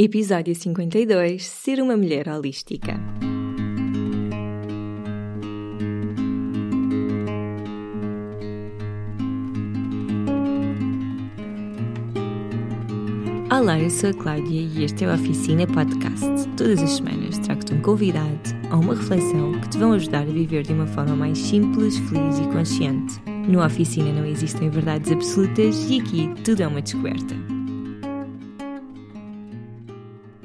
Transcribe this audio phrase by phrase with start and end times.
[0.00, 3.00] Episódio 52 Ser uma mulher holística.
[13.50, 16.48] Olá, eu sou a Cláudia e este é o Oficina Podcast.
[16.56, 18.38] Todas as semanas trago-te um convidado
[18.70, 22.38] ou uma reflexão que te vão ajudar a viver de uma forma mais simples, feliz
[22.38, 23.20] e consciente.
[23.48, 27.57] No Oficina não existem verdades absolutas e aqui tudo é uma descoberta.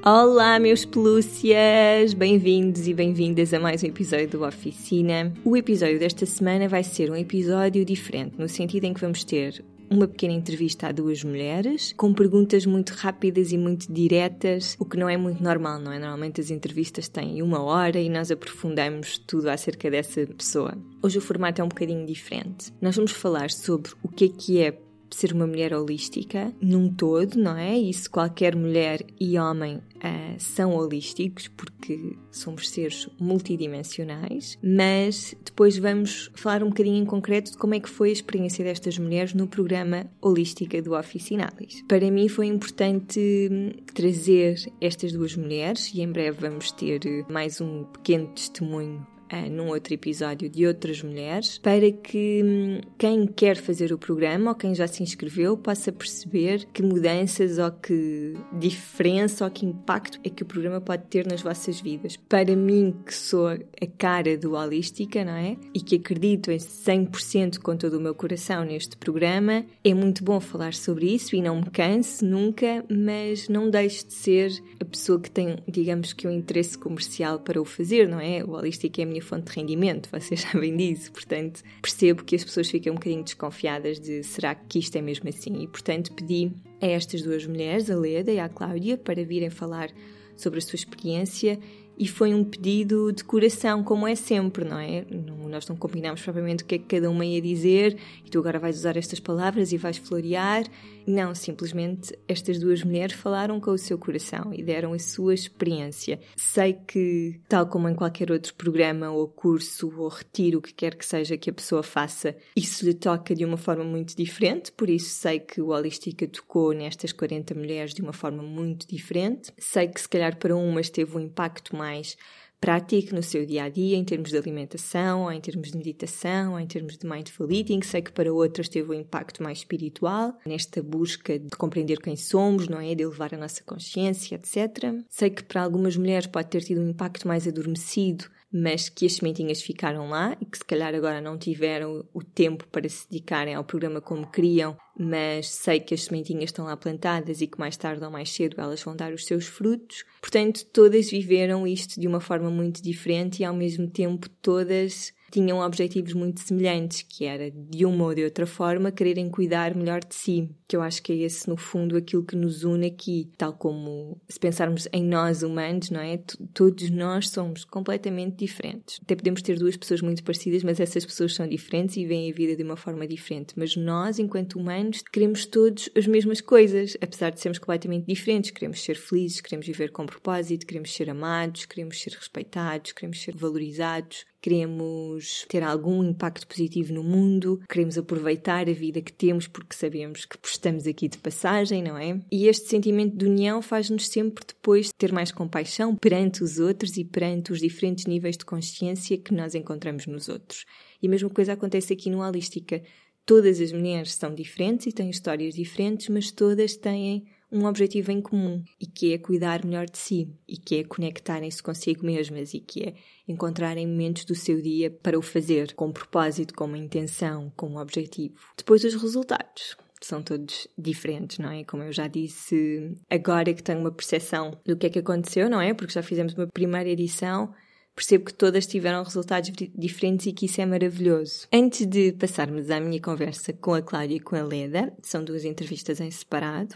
[0.05, 2.13] Olá, meus pelúcias!
[2.13, 5.31] Bem-vindos e bem-vindas a mais um episódio do Oficina.
[5.45, 9.63] O episódio desta semana vai ser um episódio diferente, no sentido em que vamos ter
[9.89, 14.98] uma pequena entrevista a duas mulheres, com perguntas muito rápidas e muito diretas, o que
[14.98, 15.99] não é muito normal, não é?
[15.99, 20.77] Normalmente as entrevistas têm uma hora e nós aprofundamos tudo acerca dessa pessoa.
[21.01, 22.73] Hoje o formato é um bocadinho diferente.
[22.81, 24.77] Nós vamos falar sobre o que é que é
[25.16, 27.80] ser uma mulher holística num todo, não é?
[27.91, 36.32] Se qualquer mulher e homem uh, são holísticos, porque somos seres multidimensionais, mas depois vamos
[36.35, 39.48] falar um bocadinho em concreto de como é que foi a experiência destas mulheres no
[39.48, 41.84] programa Holística do Oficinalis.
[41.87, 43.20] Para mim foi importante
[43.52, 49.12] hum, trazer estas duas mulheres e em breve vamos ter mais um pequeno testemunho
[49.49, 54.55] num outro episódio de outras mulheres, para que hum, quem quer fazer o programa ou
[54.55, 60.30] quem já se inscreveu possa perceber que mudanças ou que diferença ou que impacto é
[60.30, 62.18] que o programa pode ter nas vossas vidas.
[62.18, 65.58] Para mim, que sou a cara do Holística, não é?
[65.74, 70.40] E que acredito em 100% com todo o meu coração neste programa, é muito bom
[70.40, 75.19] falar sobre isso e não me canse nunca, mas não deixe de ser a pessoa
[75.19, 78.44] que tem, digamos que, um interesse comercial para o fazer, não é?
[78.44, 82.69] O Holística é minha fonte de rendimento, vocês sabem disso, portanto percebo que as pessoas
[82.69, 86.51] ficam um bocadinho desconfiadas de será que isto é mesmo assim e portanto pedi
[86.81, 89.89] a estas duas mulheres, a Leda e a Cláudia, para virem falar
[90.35, 91.59] sobre a sua experiência
[91.97, 95.06] e foi um pedido de coração, como é sempre, não é?
[95.47, 98.57] Nós não combinamos propriamente o que é que cada uma ia dizer e tu agora
[98.57, 100.66] vais usar estas palavras e vais florear.
[101.06, 106.19] Não, simplesmente estas duas mulheres falaram com o seu coração e deram a sua experiência.
[106.36, 110.96] Sei que, tal como em qualquer outro programa ou curso ou retiro, o que quer
[110.96, 114.90] que seja que a pessoa faça, isso lhe toca de uma forma muito diferente, por
[114.90, 119.52] isso sei que o Holística tocou nestas 40 mulheres de uma forma muito diferente.
[119.58, 122.18] Sei que se calhar para umas teve um impacto mais
[122.63, 126.53] prático no seu dia a dia, em termos de alimentação, ou em termos de meditação,
[126.53, 127.81] ou em termos de mindful eating.
[127.81, 132.69] Sei que para outras teve um impacto mais espiritual, nesta busca de compreender quem somos,
[132.69, 132.96] não é?
[132.96, 134.96] De elevar a nossa consciência, etc.
[135.09, 139.14] Sei que para algumas mulheres pode ter tido um impacto mais adormecido mas que as
[139.14, 143.56] sementinhas ficaram lá e que se calhar agora não tiveram o tempo para se dedicarem
[143.56, 147.75] ao programa como queriam, mas sei que as sementinhas estão lá plantadas e que mais
[147.75, 150.06] tarde ou mais cedo elas vão dar os seus frutos.
[150.22, 155.62] Portanto, todas viveram isto de uma forma muito diferente e ao mesmo tempo todas tinham
[155.62, 160.14] objetivos muito semelhantes, que era de uma ou de outra forma quererem cuidar melhor de
[160.14, 163.54] si, que eu acho que é esse no fundo aquilo que nos une aqui, tal
[163.54, 166.18] como se pensarmos em nós humanos, não é?
[166.18, 169.00] T todos nós somos completamente diferentes.
[169.02, 172.36] Até podemos ter duas pessoas muito parecidas, mas essas pessoas são diferentes e veem a
[172.36, 173.56] vida de uma forma diferente.
[173.58, 178.52] Mas nós, enquanto humanos, queremos todos as mesmas coisas, apesar de sermos completamente diferentes.
[178.52, 183.36] Queremos ser felizes, queremos viver com propósito, queremos ser amados, queremos ser respeitados, queremos ser
[183.36, 189.74] valorizados, queremos ter algum impacto positivo no mundo, queremos aproveitar a vida que temos porque
[189.74, 192.20] sabemos que estamos aqui de passagem, não é?
[192.30, 197.06] E este sentimento de união faz-nos sempre depois ter mais compaixão perante os outros e
[197.06, 200.66] perante os diferentes níveis de consciência que nós encontramos nos outros.
[201.02, 202.84] E a mesma coisa acontece aqui no Holística.
[203.26, 208.19] Todas as mulheres são diferentes e têm histórias diferentes, mas todas têm um objetivo em
[208.19, 212.59] comum e que é cuidar melhor de si e que é conectarem-se consigo mesmas e
[212.59, 212.94] que é
[213.28, 217.78] encontrarem momentos do seu dia para o fazer com propósito, com uma intenção, com um
[217.78, 218.40] objetivo.
[218.58, 221.64] Depois os resultados são todos diferentes, não é?
[221.64, 225.61] Como eu já disse, agora que tenho uma percepção do que é que aconteceu, não
[225.61, 225.73] é?
[225.73, 227.53] Porque já fizemos uma primeira edição,
[227.96, 231.47] percebo que todas tiveram resultados diferentes e que isso é maravilhoso.
[231.53, 235.46] Antes de passarmos à minha conversa com a Cláudia e com a Leda, são duas
[235.46, 236.76] entrevistas em separado,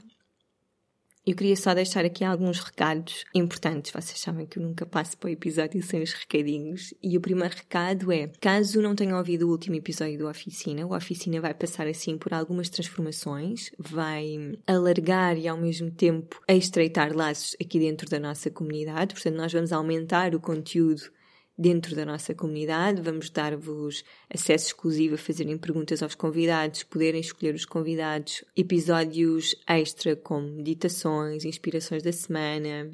[1.32, 3.92] eu queria só deixar aqui alguns recados importantes.
[3.92, 6.94] Vocês sabem que eu nunca passo para o episódio sem os recadinhos.
[7.04, 10.96] E o primeiro recado é: caso não tenham ouvido o último episódio do Oficina, o
[10.96, 17.56] Oficina vai passar assim por algumas transformações, vai alargar e ao mesmo tempo estreitar laços
[17.62, 19.14] aqui dentro da nossa comunidade.
[19.14, 21.12] Portanto, nós vamos aumentar o conteúdo
[21.58, 23.02] dentro da nossa comunidade.
[23.02, 30.16] Vamos dar-vos acesso exclusivo a fazerem perguntas aos convidados, poderem escolher os convidados, episódios extra
[30.16, 32.92] como meditações, inspirações da semana,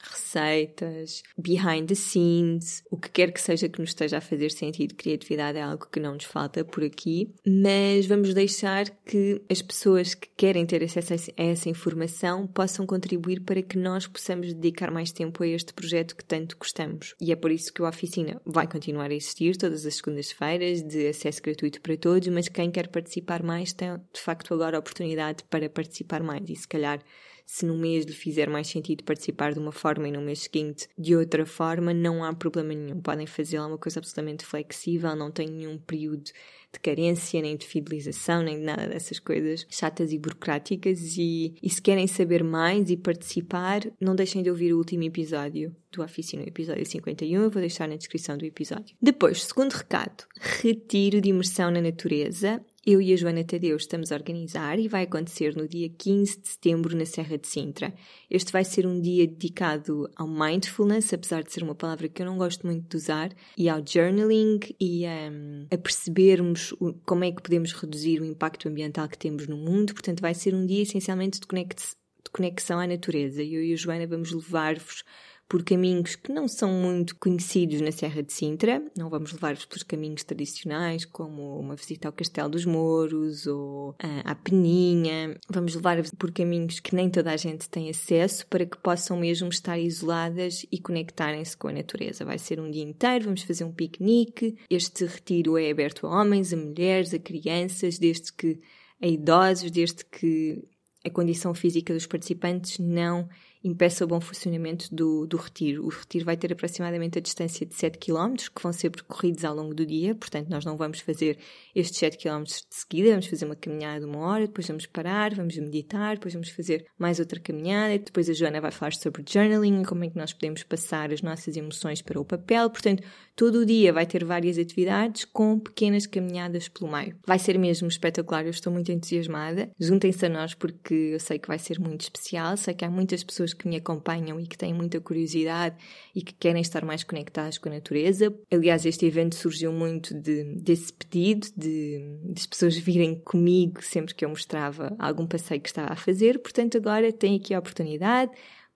[0.00, 4.94] receitas, behind the scenes, o que quer que seja que nos esteja a fazer sentido.
[4.94, 10.14] Criatividade é algo que não nos falta por aqui, mas vamos deixar que as pessoas
[10.14, 15.12] que querem ter acesso a essa informação possam contribuir para que nós possamos dedicar mais
[15.12, 17.14] tempo a este projeto que tanto gostamos.
[17.20, 21.08] E é por isso que a oficina vai continuar a existir todas as segundas-feiras, de
[21.08, 25.44] acesso gratuito para todos, mas quem quer participar mais tem de facto agora a oportunidade
[25.44, 27.00] para participar mais e se calhar
[27.46, 30.88] se no mês lhe fizer mais sentido participar de uma forma e no mês seguinte
[30.98, 33.00] de outra forma, não há problema nenhum.
[33.00, 37.64] Podem fazê-la é uma coisa absolutamente flexível, não tem nenhum período de carência, nem de
[37.64, 41.16] fidelização, nem de nada dessas coisas chatas e burocráticas.
[41.16, 45.74] E, e se querem saber mais e participar, não deixem de ouvir o último episódio
[45.92, 48.96] do Oficina, o episódio 51, eu vou deixar na descrição do episódio.
[49.00, 50.24] Depois, segundo recado,
[50.60, 55.02] retiro de imersão na natureza eu e a Joana Tadeu estamos a organizar e vai
[55.02, 57.92] acontecer no dia 15 de setembro na Serra de Sintra.
[58.30, 62.26] Este vai ser um dia dedicado ao mindfulness, apesar de ser uma palavra que eu
[62.26, 67.32] não gosto muito de usar, e ao journaling e um, a percebermos o, como é
[67.32, 69.92] que podemos reduzir o impacto ambiental que temos no mundo.
[69.92, 73.42] Portanto, vai ser um dia essencialmente de, de conexão à natureza.
[73.42, 75.02] Eu e a Joana vamos levar-vos
[75.48, 78.82] por caminhos que não são muito conhecidos na Serra de Sintra.
[78.96, 83.94] Não vamos levar-vos pelos caminhos tradicionais, como uma visita ao Castelo dos Mouros ou
[84.24, 85.38] à Peninha.
[85.48, 89.48] Vamos levar-vos por caminhos que nem toda a gente tem acesso para que possam mesmo
[89.48, 92.24] estar isoladas e conectarem-se com a natureza.
[92.24, 94.56] Vai ser um dia inteiro, vamos fazer um piquenique.
[94.68, 98.58] Este retiro é aberto a homens, a mulheres, a crianças, desde que
[99.00, 100.64] a idosos, desde que
[101.04, 103.28] a condição física dos participantes não
[103.66, 105.84] impeça o bom funcionamento do, do retiro.
[105.84, 109.54] O retiro vai ter aproximadamente a distância de 7 km, que vão ser percorridos ao
[109.54, 111.38] longo do dia, portanto, nós não vamos fazer
[111.74, 115.34] estes 7 km de seguida, vamos fazer uma caminhada de uma hora, depois vamos parar,
[115.34, 119.82] vamos meditar, depois vamos fazer mais outra caminhada, depois a Joana vai falar sobre journaling,
[119.84, 123.02] como é que nós podemos passar as nossas emoções para o papel, portanto,
[123.34, 127.16] todo o dia vai ter várias atividades com pequenas caminhadas pelo meio.
[127.26, 129.70] Vai ser mesmo espetacular, eu estou muito entusiasmada.
[129.78, 133.22] Juntem-se a nós porque eu sei que vai ser muito especial, sei que há muitas
[133.22, 135.76] pessoas que me acompanham e que têm muita curiosidade
[136.14, 138.34] e que querem estar mais conectadas com a natureza.
[138.52, 144.14] Aliás, este evento surgiu muito de, desse pedido, de, de as pessoas virem comigo sempre
[144.14, 146.38] que eu mostrava algum passeio que estava a fazer.
[146.38, 148.30] Portanto, agora têm aqui a oportunidade.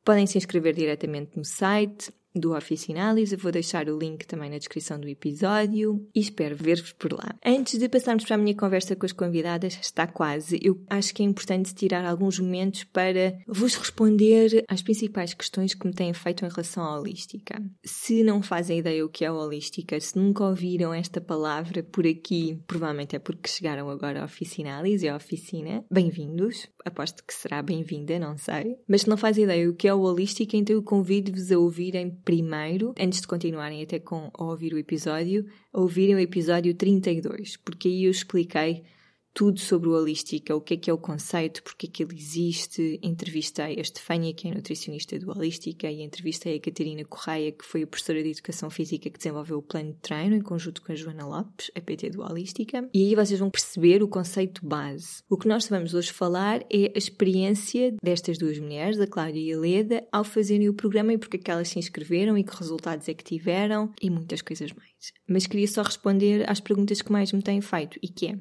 [0.05, 3.33] Podem se inscrever diretamente no site do Oficinalis.
[3.33, 7.35] Eu vou deixar o link também na descrição do episódio e espero ver-vos por lá.
[7.45, 10.59] Antes de passarmos para a minha conversa com as convidadas, está quase.
[10.63, 15.87] Eu acho que é importante tirar alguns momentos para vos responder às principais questões que
[15.87, 17.63] me têm feito em relação à holística.
[17.85, 22.61] Se não fazem ideia o que é holística, se nunca ouviram esta palavra por aqui,
[22.67, 25.85] provavelmente é porque chegaram agora à Oficinalis e à oficina.
[25.91, 26.69] Bem-vindos.
[26.85, 28.77] Aposto que será bem-vinda, não sei.
[28.89, 32.95] Mas se não fazem ideia o que é holística, então eu convido-vos a ouvirem primeiro,
[32.99, 38.05] antes de continuarem até com a ouvir o episódio, ouvirem o episódio 32, porque aí
[38.05, 38.85] eu expliquei
[39.33, 42.15] tudo sobre o Holística, o que é que é o conceito, porque é que ele
[42.15, 42.99] existe.
[43.03, 47.83] Entrevistei a Estefânia, que é nutricionista do Holística, e entrevistei a Catarina Correia, que foi
[47.83, 50.95] a professora de Educação Física que desenvolveu o plano de treino em conjunto com a
[50.95, 52.89] Joana Lopes, a PT do Holística.
[52.93, 55.23] E aí vocês vão perceber o conceito base.
[55.29, 59.53] O que nós vamos hoje falar é a experiência destas duas mulheres, a Cláudia e
[59.53, 62.57] a Leda, ao fazerem o programa e porque é que elas se inscreveram e que
[62.57, 65.13] resultados é que tiveram e muitas coisas mais.
[65.29, 68.39] Mas queria só responder às perguntas que mais me têm feito e que é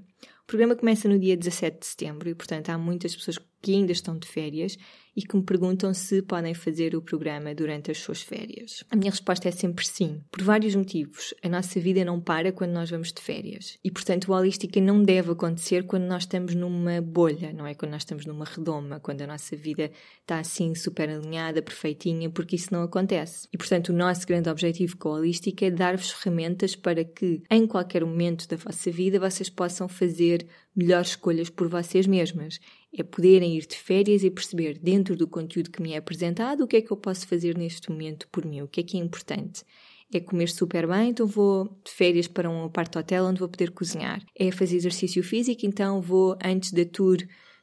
[0.50, 3.92] o programa começa no dia 17 de setembro e, portanto, há muitas pessoas que ainda
[3.92, 4.80] estão de férias
[5.20, 8.86] e que me perguntam se podem fazer o programa durante as suas férias.
[8.90, 11.34] A minha resposta é sempre sim, por vários motivos.
[11.44, 15.04] A nossa vida não para quando nós vamos de férias e, portanto, o holística não
[15.04, 19.22] deve acontecer quando nós estamos numa bolha, não é quando nós estamos numa redoma, quando
[19.22, 23.46] a nossa vida está assim super alinhada, perfeitinha, porque isso não acontece.
[23.52, 27.68] E, portanto, o nosso grande objetivo com a holística é dar-vos ferramentas para que, em
[27.68, 32.60] qualquer momento da vossa vida, vocês possam fazer melhores escolhas por vocês mesmas.
[32.92, 36.68] É poderem ir de férias e perceber, dentro do conteúdo que me é apresentado, o
[36.68, 39.00] que é que eu posso fazer neste momento por mim, o que é que é
[39.00, 39.64] importante.
[40.12, 44.24] É comer super bem, então vou de férias para um apart-hotel onde vou poder cozinhar.
[44.36, 47.18] É fazer exercício físico, então vou antes da tour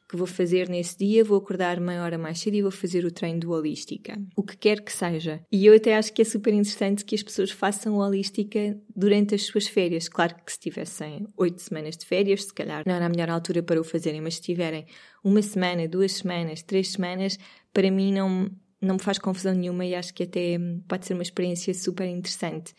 [0.07, 3.11] que vou fazer nesse dia, vou acordar meia hora mais cedo e vou fazer o
[3.11, 4.17] treino do Holística.
[4.35, 5.41] O que quer que seja.
[5.51, 9.43] E eu até acho que é super interessante que as pessoas façam Holística durante as
[9.43, 10.07] suas férias.
[10.07, 13.61] Claro que se tivessem oito semanas de férias, se calhar não era a melhor altura
[13.61, 14.85] para o fazerem, mas se tiverem
[15.23, 17.37] uma semana, duas semanas, três semanas,
[17.73, 18.49] para mim não
[18.79, 22.73] não me faz confusão nenhuma e acho que até pode ser uma experiência super interessante.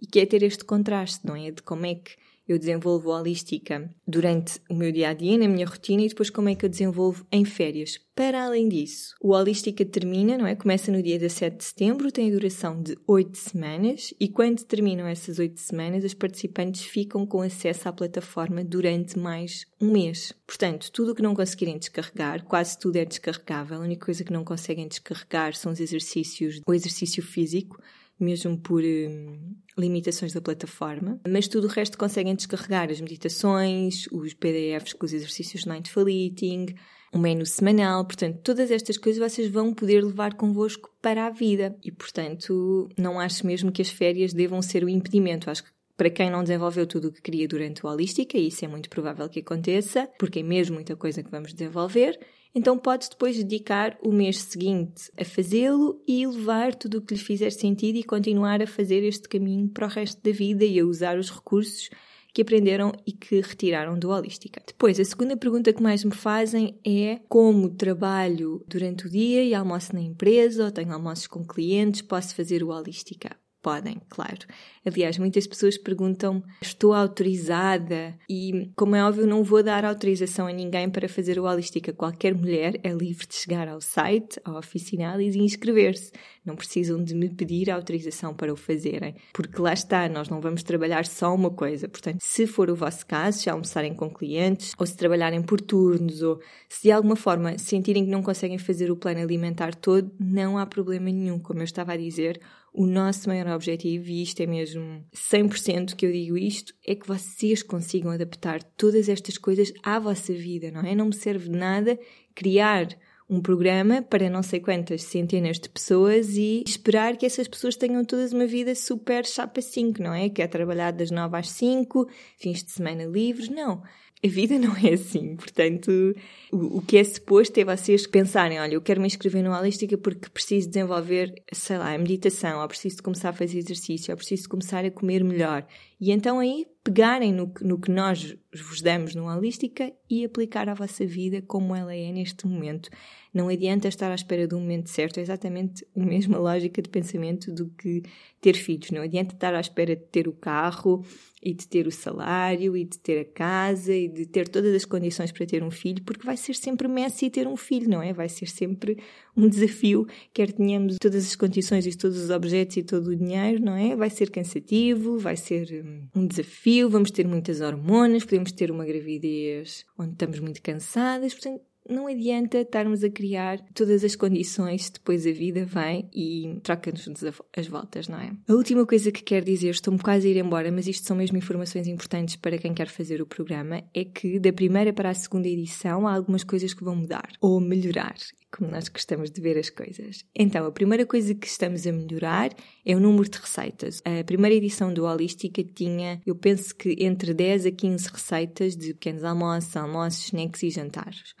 [0.00, 1.50] E que é ter este contraste, não é?
[1.50, 2.12] De como é que
[2.48, 6.48] eu desenvolvo holística durante o meu dia a dia, na minha rotina, e depois como
[6.48, 7.98] é que eu desenvolvo em férias.
[8.14, 10.56] Para além disso, o holística termina, não é?
[10.56, 15.06] Começa no dia 17 de setembro, tem a duração de 8 semanas, e quando terminam
[15.06, 20.32] essas 8 semanas, os participantes ficam com acesso à plataforma durante mais um mês.
[20.46, 24.32] Portanto, tudo o que não conseguirem descarregar, quase tudo é descarregável, a única coisa que
[24.32, 27.80] não conseguem descarregar são os exercícios, o exercício físico,
[28.18, 34.34] mesmo por hum, limitações da plataforma, mas tudo o resto conseguem descarregar as meditações, os
[34.34, 36.74] PDFs com os exercícios de Mindful Eating,
[37.12, 41.76] um menu semanal, portanto, todas estas coisas vocês vão poder levar convosco para a vida
[41.82, 45.50] e, portanto, não acho mesmo que as férias devam ser o impedimento.
[45.50, 48.68] Acho que para quem não desenvolveu tudo o que queria durante o Holística, isso é
[48.68, 52.18] muito provável que aconteça, porque é mesmo muita coisa que vamos desenvolver,
[52.58, 57.20] então podes depois dedicar o mês seguinte a fazê-lo e levar tudo o que lhe
[57.20, 60.84] fizer sentido e continuar a fazer este caminho para o resto da vida e a
[60.84, 61.88] usar os recursos
[62.34, 64.60] que aprenderam e que retiraram do Holística.
[64.66, 69.54] Depois, a segunda pergunta que mais me fazem é como trabalho durante o dia e
[69.54, 73.36] almoço na empresa ou tenho almoços com clientes, posso fazer o Holística?
[73.60, 74.46] Podem, claro.
[74.86, 78.14] Aliás, muitas pessoas perguntam: estou autorizada?
[78.30, 81.92] E, como é óbvio, não vou dar autorização a ninguém para fazer o Holística.
[81.92, 86.12] Qualquer mulher é livre de chegar ao site, à oficina e inscrever-se.
[86.44, 90.62] Não precisam de me pedir autorização para o fazerem, porque lá está, nós não vamos
[90.62, 91.88] trabalhar só uma coisa.
[91.88, 96.22] Portanto, se for o vosso caso, se almoçarem com clientes, ou se trabalharem por turnos,
[96.22, 100.56] ou se de alguma forma sentirem que não conseguem fazer o plano alimentar todo, não
[100.56, 101.40] há problema nenhum.
[101.40, 102.40] Como eu estava a dizer,
[102.72, 107.06] o nosso maior objetivo, e isto é mesmo 100% que eu digo isto, é que
[107.06, 110.94] vocês consigam adaptar todas estas coisas à vossa vida, não é?
[110.94, 111.98] Não me serve de nada
[112.34, 112.88] criar
[113.30, 118.02] um programa para não sei quantas centenas de pessoas e esperar que essas pessoas tenham
[118.02, 120.30] todas uma vida super chapa 5, não é?
[120.30, 122.08] Que é trabalhar das 9 às 5,
[122.38, 123.82] fins de semana livres, não
[124.24, 125.36] a vida não é assim.
[125.36, 126.14] Portanto,
[126.50, 129.96] o, o, que é suposto é vocês pensarem: olha, eu quero me inscrever no Holística
[129.96, 134.48] porque preciso desenvolver, sei lá, a meditação, ou preciso começar a fazer exercício, ou preciso
[134.48, 135.66] começar a comer melhor.
[136.00, 140.74] E então aí pegarem no, no que nós vos damos no Holística e aplicar à
[140.74, 142.88] vossa vida como ela é neste momento.
[143.34, 147.52] Não adianta estar à espera do momento certo, é exatamente a mesma lógica de pensamento
[147.52, 148.02] do que
[148.40, 148.90] ter filhos.
[148.90, 151.04] Não adianta estar à espera de ter o carro
[151.42, 154.84] e de ter o salário e de ter a casa e de ter todas as
[154.84, 158.12] condições para ter um filho, porque vai ser sempre messy ter um filho, não é?
[158.12, 158.98] Vai ser sempre
[159.38, 163.62] um desafio, quer tenhamos todas as condições e todos os objetos e todo o dinheiro,
[163.64, 163.94] não é?
[163.94, 168.84] Vai ser cansativo, vai ser hum, um desafio, vamos ter muitas hormonas, podemos ter uma
[168.84, 175.26] gravidez onde estamos muito cansadas, portanto, não adianta estarmos a criar todas as condições, depois
[175.26, 177.08] a vida vem e troca-nos
[177.56, 178.32] as voltas, não é?
[178.46, 181.38] A última coisa que quero dizer, estou-me quase a ir embora, mas isto são mesmo
[181.38, 185.48] informações importantes para quem quer fazer o programa, é que da primeira para a segunda
[185.48, 188.14] edição há algumas coisas que vão mudar ou melhorar
[188.50, 190.24] como nós gostamos de ver as coisas.
[190.34, 192.50] Então, a primeira coisa que estamos a melhorar
[192.84, 194.00] é o número de receitas.
[194.04, 198.94] A primeira edição do Holística tinha, eu penso que entre 10 a 15 receitas de
[198.94, 201.34] pequenos almoços, almoços, snacks e jantares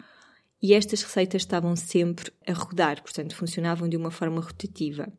[0.62, 5.12] e estas receitas estavam sempre a rodar, portanto funcionavam de uma forma rotativa.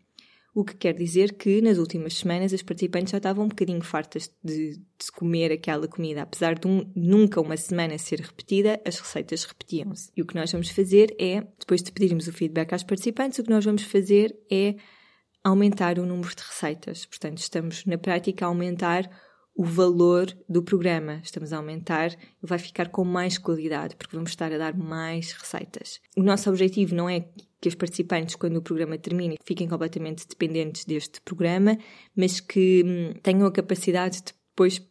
[0.53, 4.29] O que quer dizer que nas últimas semanas as participantes já estavam um bocadinho fartas
[4.43, 6.23] de, de comer aquela comida.
[6.23, 10.11] Apesar de um, nunca uma semana ser repetida, as receitas repetiam-se.
[10.17, 13.43] E o que nós vamos fazer é, depois de pedirmos o feedback às participantes, o
[13.43, 14.75] que nós vamos fazer é
[15.43, 17.05] aumentar o número de receitas.
[17.05, 19.09] Portanto, estamos na prática a aumentar
[19.59, 21.19] o valor do programa.
[21.21, 25.99] Estamos a aumentar, vai ficar com mais qualidade, porque vamos estar a dar mais receitas.
[26.15, 27.25] O nosso objetivo não é
[27.59, 31.77] que os participantes, quando o programa termine, fiquem completamente dependentes deste programa,
[32.15, 34.81] mas que hum, tenham a capacidade de depois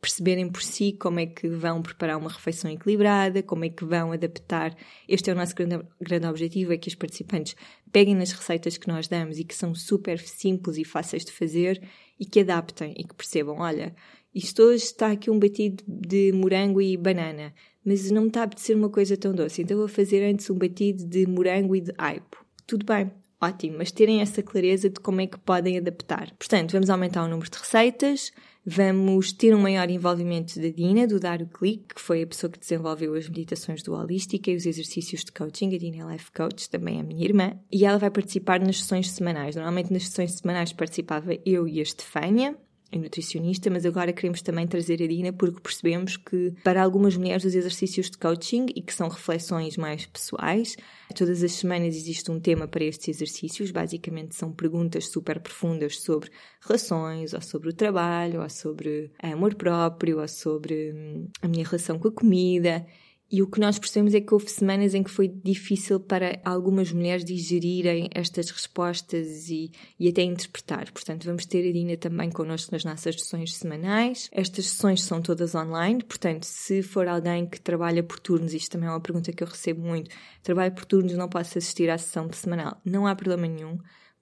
[0.00, 4.12] perceberem por si como é que vão preparar uma refeição equilibrada, como é que vão
[4.12, 4.74] adaptar.
[5.06, 7.54] Este é o nosso grande, grande objetivo, é que os participantes
[7.92, 11.82] peguem nas receitas que nós damos e que são super simples e fáceis de fazer
[12.18, 13.94] e que adaptem e que percebam, olha,
[14.34, 17.54] isto hoje está aqui um batido de morango e banana,
[17.84, 20.58] mas não me está a apetecer uma coisa tão doce, então vou fazer antes um
[20.58, 22.44] batido de morango e de aipo.
[22.66, 26.34] Tudo bem, ótimo, mas terem essa clareza de como é que podem adaptar.
[26.36, 28.32] Portanto, vamos aumentar o número de receitas,
[28.66, 32.50] vamos ter um maior envolvimento da Dina, do Dar o Clique, que foi a pessoa
[32.50, 35.72] que desenvolveu as meditações do Holística e os exercícios de coaching.
[35.72, 39.10] A Dina é Life Coach, também é minha irmã, e ela vai participar nas sessões
[39.12, 39.54] semanais.
[39.54, 42.58] Normalmente nas sessões semanais participava eu e a Estefânia,
[42.92, 47.44] é nutricionista, mas agora queremos também trazer a Dina porque percebemos que para algumas mulheres
[47.44, 50.76] os exercícios de coaching e que são reflexões mais pessoais,
[51.14, 56.30] todas as semanas existe um tema para estes exercícios, basicamente são perguntas super profundas sobre
[56.60, 61.98] relações, ou sobre o trabalho, ou sobre amor próprio, ou sobre hum, a minha relação
[61.98, 62.86] com a comida.
[63.30, 66.92] E o que nós percebemos é que houve semanas em que foi difícil para algumas
[66.92, 70.92] mulheres digerirem estas respostas e, e até interpretar.
[70.92, 74.28] Portanto, vamos ter a Dina também connosco nas nossas sessões semanais.
[74.30, 78.88] Estas sessões são todas online, portanto, se for alguém que trabalha por turnos, isto também
[78.88, 80.08] é uma pergunta que eu recebo muito,
[80.44, 83.76] trabalha por turnos, não posso assistir à sessão semanal, não há problema nenhum.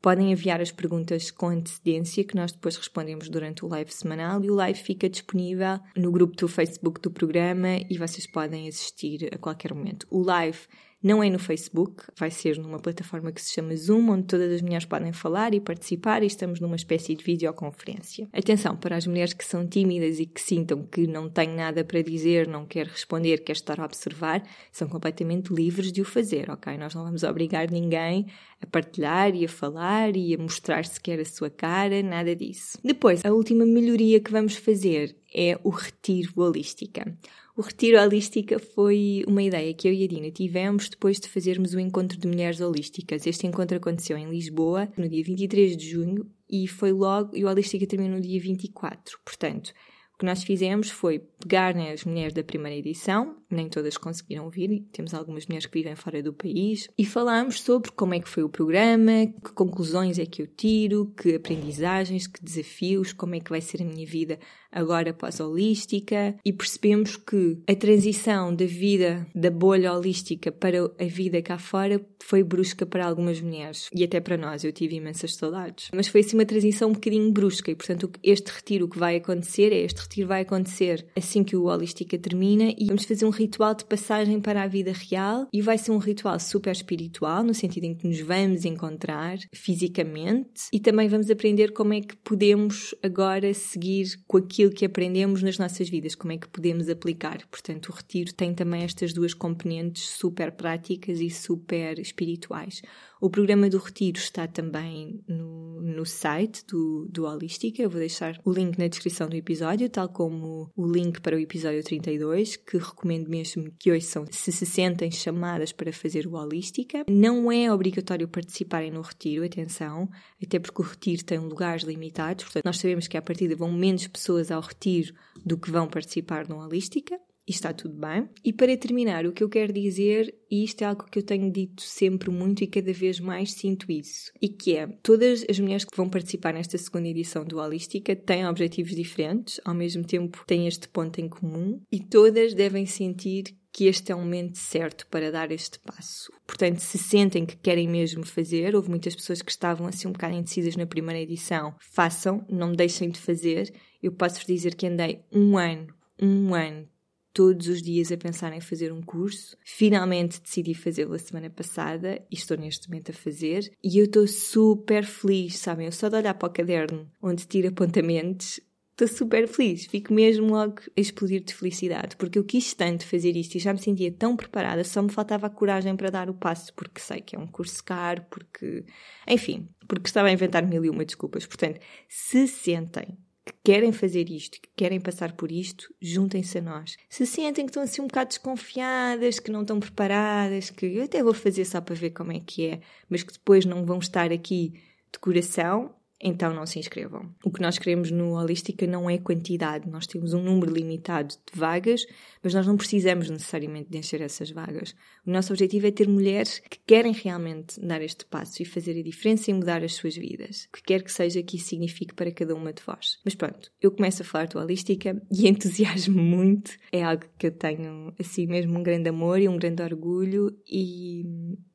[0.05, 4.51] Podem enviar as perguntas com antecedência, que nós depois respondemos durante o live semanal e
[4.51, 9.39] o live fica disponível no grupo do Facebook do programa e vocês podem assistir a
[9.39, 10.07] qualquer momento.
[10.11, 10.59] O live
[11.05, 14.63] não é no Facebook, vai ser numa plataforma que se chama Zoom, onde todas as
[14.63, 18.27] mulheres podem falar e participar e estamos numa espécie de videoconferência.
[18.33, 22.01] Atenção para as mulheres que são tímidas e que sintam que não têm nada para
[22.01, 24.43] dizer, não quer responder, quer estar a observar,
[24.73, 26.79] são completamente livres de o fazer, ok?
[26.79, 28.27] Nós não vamos obrigar ninguém
[28.63, 32.79] a partilhar e a falar e a mostrar sequer a sua cara, nada disso.
[32.83, 37.15] Depois, a última melhoria que vamos fazer é o retiro holística.
[37.57, 41.73] O Retiro Holística foi uma ideia que eu e a Dina tivemos depois de fazermos
[41.73, 43.29] o Encontro de Mulheres Holísticas.
[43.29, 47.49] Este encontro aconteceu em Lisboa no dia 23 de junho e foi logo, e o
[47.49, 49.21] Holística terminou no dia 24.
[49.25, 49.73] Portanto,
[50.15, 54.85] o que nós fizemos foi pegar nas mulheres da primeira edição, nem todas conseguiram vir,
[54.93, 58.45] temos algumas mulheres que vivem fora do país, e falámos sobre como é que foi
[58.45, 63.51] o programa, que conclusões é que eu tiro, que aprendizagens, que desafios, como é que
[63.51, 64.39] vai ser a minha vida
[64.71, 71.43] agora pós-holística, e percebemos que a transição da vida da bolha holística para a vida
[71.43, 75.91] cá fora foi brusca para algumas mulheres, e até para nós, eu tive imensas saudades.
[75.93, 79.73] Mas foi assim uma transição um bocadinho brusca, e portanto este retiro que vai acontecer
[79.73, 83.75] é este retiro vai acontecer assim que o Holística termina e vamos fazer um ritual
[83.75, 87.85] de passagem para a vida real e vai ser um ritual super espiritual, no sentido
[87.85, 93.53] em que nos vamos encontrar fisicamente e também vamos aprender como é que podemos agora
[93.55, 97.39] seguir com aquilo que aprendemos nas nossas vidas, como é que podemos aplicar.
[97.51, 102.83] Portanto, o retiro tem também estas duas componentes super práticas e super espirituais.
[103.25, 107.81] O programa do retiro está também no, no site do, do Holística.
[107.81, 111.41] Eu vou deixar o link na descrição do episódio, tal como o link para o
[111.41, 116.35] episódio 32, que recomendo mesmo que hoje são se se sentem chamadas para fazer o
[116.35, 117.03] Holística.
[117.09, 120.07] Não é obrigatório participarem no retiro, atenção,
[120.43, 124.07] até porque o retiro tem lugares limitados, portanto, nós sabemos que à partida vão menos
[124.07, 128.29] pessoas ao retiro do que vão participar no Holística e está tudo bem.
[128.45, 131.51] E para terminar, o que eu quero dizer, e isto é algo que eu tenho
[131.51, 135.85] dito sempre muito e cada vez mais sinto isso, e que é, todas as mulheres
[135.85, 140.67] que vão participar nesta segunda edição do Holística têm objetivos diferentes, ao mesmo tempo têm
[140.67, 145.33] este ponto em comum, e todas devem sentir que este é o momento certo para
[145.33, 146.33] dar este passo.
[146.47, 150.37] Portanto, se sentem que querem mesmo fazer, houve muitas pessoas que estavam assim um bocado
[150.37, 153.75] indecisas na primeira edição, façam, não deixem de fazer.
[154.01, 155.89] Eu posso-vos dizer que andei um ano,
[156.23, 156.89] um ano
[157.35, 159.57] todos os dias a pensar em fazer um curso.
[159.65, 163.71] Finalmente decidi fazê-lo a semana passada e estou neste momento a fazer.
[163.83, 165.87] E eu estou super feliz, sabem?
[165.87, 168.61] Eu só de olhar para o caderno onde tiro apontamentos,
[168.93, 169.87] estou super feliz.
[169.87, 173.73] Fico mesmo logo a explodir de felicidade, porque eu quis tanto fazer isto e já
[173.73, 177.21] me sentia tão preparada, só me faltava a coragem para dar o passo, porque sei
[177.21, 178.85] que é um curso caro, porque.
[179.29, 181.45] Enfim, porque estava a inventar mil e uma desculpas.
[181.47, 186.97] Portanto, se sentem que querem fazer isto, que querem passar por isto, juntem-se a nós.
[187.09, 191.23] Se sentem que estão assim um bocado desconfiadas, que não estão preparadas, que eu até
[191.23, 194.33] vou fazer só para ver como é que é, mas que depois não vão estar
[194.33, 194.73] aqui
[195.13, 197.35] de coração, então não se inscrevam.
[197.45, 201.59] O que nós queremos no Holística não é quantidade, nós temos um número limitado de
[201.59, 202.07] vagas,
[202.43, 204.95] mas nós não precisamos necessariamente de encher essas vagas.
[205.27, 209.03] O nosso objetivo é ter mulheres que querem realmente dar este passo e fazer a
[209.03, 212.33] diferença e mudar as suas vidas, o que quer que seja que isso signifique para
[212.33, 213.19] cada uma de vós.
[213.25, 217.53] Mas pronto, eu começo a falar do Holística e entusiasmo muito, é algo que eu
[217.53, 221.25] tenho assim mesmo um grande amor e um grande orgulho e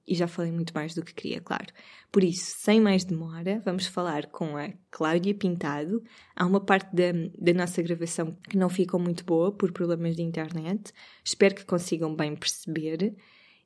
[0.09, 1.67] e já falei muito mais do que queria, claro.
[2.11, 6.03] Por isso, sem mais demora, vamos falar com a Cláudia Pintado.
[6.35, 10.23] Há uma parte da, da nossa gravação que não ficou muito boa por problemas de
[10.23, 10.91] internet.
[11.23, 13.15] Espero que consigam bem perceber.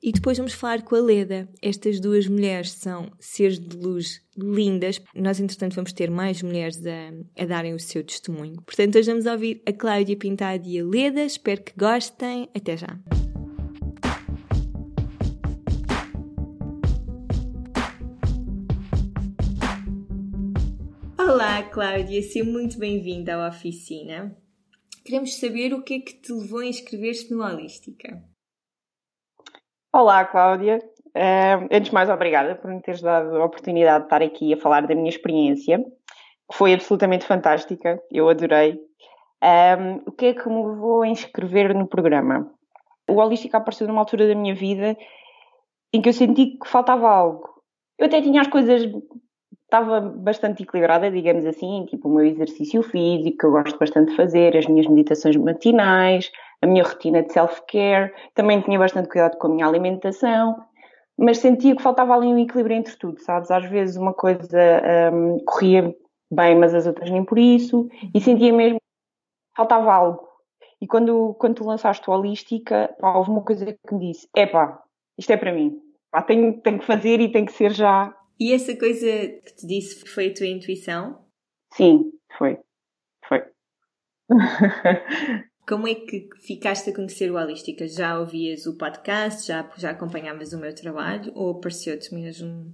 [0.03, 1.47] E depois vamos falar com a Leda.
[1.61, 4.99] Estas duas mulheres são seres de luz lindas.
[5.15, 8.61] Nós, entretanto, vamos ter mais mulheres a, a darem o seu testemunho.
[8.63, 11.23] Portanto, hoje vamos ouvir a Cláudia Pintado e a Leda.
[11.23, 12.49] Espero que gostem.
[12.53, 13.22] Até já!
[21.45, 24.33] Olá, Cláudia, seja muito bem-vinda à oficina.
[25.03, 28.23] Queremos saber o que é que te levou a inscrever-te no Holística.
[29.93, 30.79] Olá, Cláudia.
[31.07, 34.57] Uh, antes de mais, obrigada por me teres dado a oportunidade de estar aqui a
[34.57, 38.79] falar da minha experiência, que foi absolutamente fantástica, eu adorei.
[39.43, 42.49] Um, o que é que me levou a inscrever no programa?
[43.05, 44.95] O Holística apareceu numa altura da minha vida
[45.91, 47.49] em que eu senti que faltava algo.
[47.99, 48.89] Eu até tinha as coisas
[49.73, 54.15] estava bastante equilibrada, digamos assim, tipo o meu exercício físico, que eu gosto bastante de
[54.15, 56.31] fazer, as minhas meditações matinais,
[56.61, 60.63] a minha rotina de self-care, também tinha bastante cuidado com a minha alimentação,
[61.17, 63.49] mas sentia que faltava ali um equilíbrio entre tudo, sabes?
[63.49, 65.95] Às vezes uma coisa um, corria
[66.31, 70.27] bem, mas as outras nem por isso, e sentia mesmo que faltava algo.
[70.79, 74.79] E quando, quando tu lançaste o Holística, pá, houve uma coisa que me disse: epá,
[75.17, 75.79] isto é para mim,
[76.11, 79.67] pá, tenho, tenho que fazer e tem que ser já e essa coisa que te
[79.67, 81.23] disse foi a tua intuição?
[81.73, 82.59] Sim, foi.
[83.27, 83.43] Foi.
[85.67, 87.87] Como é que ficaste a conhecer o Holística?
[87.87, 89.47] Já ouvias o podcast?
[89.47, 91.31] Já, já acompanhavas o meu trabalho?
[91.35, 92.73] Ou apareceu-te mesmo?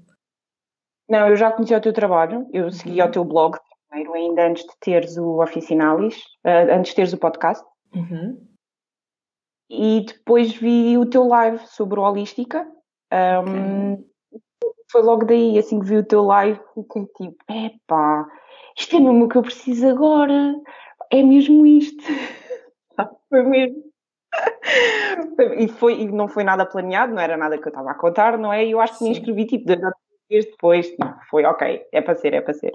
[1.08, 2.48] Não, eu já conhecia o teu trabalho.
[2.52, 2.72] Eu uhum.
[2.72, 3.58] segui o teu blog
[3.90, 7.64] primeiro, ainda antes de teres o Oficinalis, uh, antes de teres o podcast.
[7.94, 8.48] Uhum.
[9.70, 12.66] E depois vi o teu live sobre o Holística.
[13.12, 14.10] Um, okay
[14.92, 18.28] foi logo daí, assim que vi o teu live, fiquei tipo, epá,
[18.78, 20.56] isto é mesmo o que eu preciso agora,
[21.12, 22.04] é mesmo isto.
[23.30, 23.84] foi mesmo.
[25.58, 28.38] e, foi, e não foi nada planeado, não era nada que eu estava a contar,
[28.38, 28.66] não é?
[28.66, 29.80] E eu acho que me inscrevi tipo dois
[30.30, 32.72] dias depois, tipo, foi ok, é para ser, é para ser.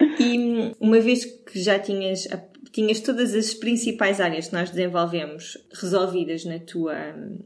[0.00, 2.26] E uma vez que já tinhas,
[2.72, 6.94] tinhas todas as principais áreas que nós desenvolvemos resolvidas na tua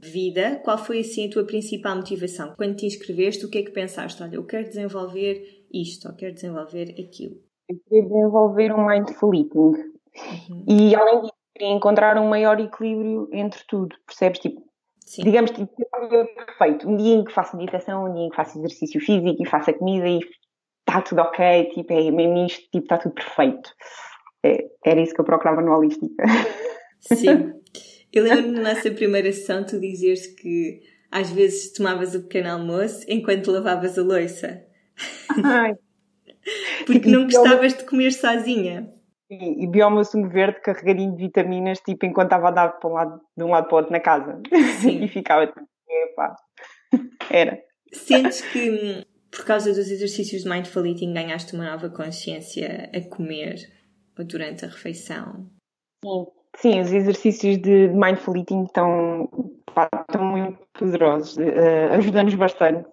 [0.03, 2.55] vida, qual foi assim a tua principal motivação?
[2.57, 4.23] Quando te inscreveste, o que é que pensaste?
[4.23, 7.37] Olha, eu quero desenvolver isto, ou quero desenvolver aquilo.
[7.69, 9.59] Eu queria desenvolver um mindful eating.
[9.59, 10.65] Uhum.
[10.69, 14.39] E além disso, queria encontrar um maior equilíbrio entre tudo, percebes?
[14.41, 14.63] Tipo,
[15.01, 15.25] Sim.
[15.25, 15.69] digamos tipo,
[16.47, 16.89] perfeito.
[16.89, 19.71] Um dia em que faço meditação, um dia em que faço exercício físico e faço
[19.71, 20.21] a comida e
[20.97, 23.71] está tudo ok, tipo, é mesmo isto, tipo, está tudo perfeito.
[24.43, 26.25] É, era isso que eu procurava no Holística.
[27.01, 27.53] Sim.
[28.13, 30.81] Eu lembro na nossa primeira sessão tu dizeres que
[31.11, 34.63] às vezes tomavas o pequeno almoço enquanto lavavas a louça.
[35.45, 35.75] Ai.
[36.87, 38.91] Porque não gostavas de comer sozinha.
[39.29, 42.89] E bebia o meu sumo verde carregadinho de vitaminas, tipo, enquanto estava a dar para
[42.89, 44.41] um lado, de um lado para o outro na casa.
[44.81, 45.03] Sim.
[45.05, 46.37] e ficava tipo, epá.
[47.29, 47.61] Era.
[47.93, 53.57] Sentes que por causa dos exercícios de mindful eating, ganhaste uma nova consciência a comer
[54.17, 55.47] durante a refeição?
[56.57, 59.29] Sim, os exercícios de mindful eating estão,
[59.75, 62.89] pá, estão muito poderosos, uh, ajudam-nos bastante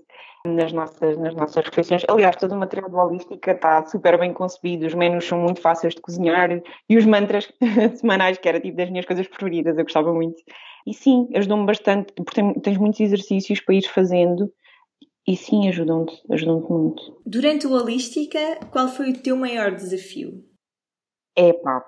[0.46, 2.04] nas nossas, nas nossas refeições.
[2.10, 5.96] Aliás, todo o material do Holística está super bem concebido, os menus são muito fáceis
[5.96, 6.50] de cozinhar
[6.90, 7.52] e os mantras
[7.96, 10.42] semanais, que era tipo das minhas coisas preferidas, eu gostava muito.
[10.86, 14.52] E sim, ajudou-me bastante, porque tens muitos exercícios para ir fazendo
[15.26, 17.22] e sim, ajudam-te, ajudam-te muito.
[17.26, 20.44] Durante o Holística, qual foi o teu maior desafio?
[21.36, 21.84] É pá,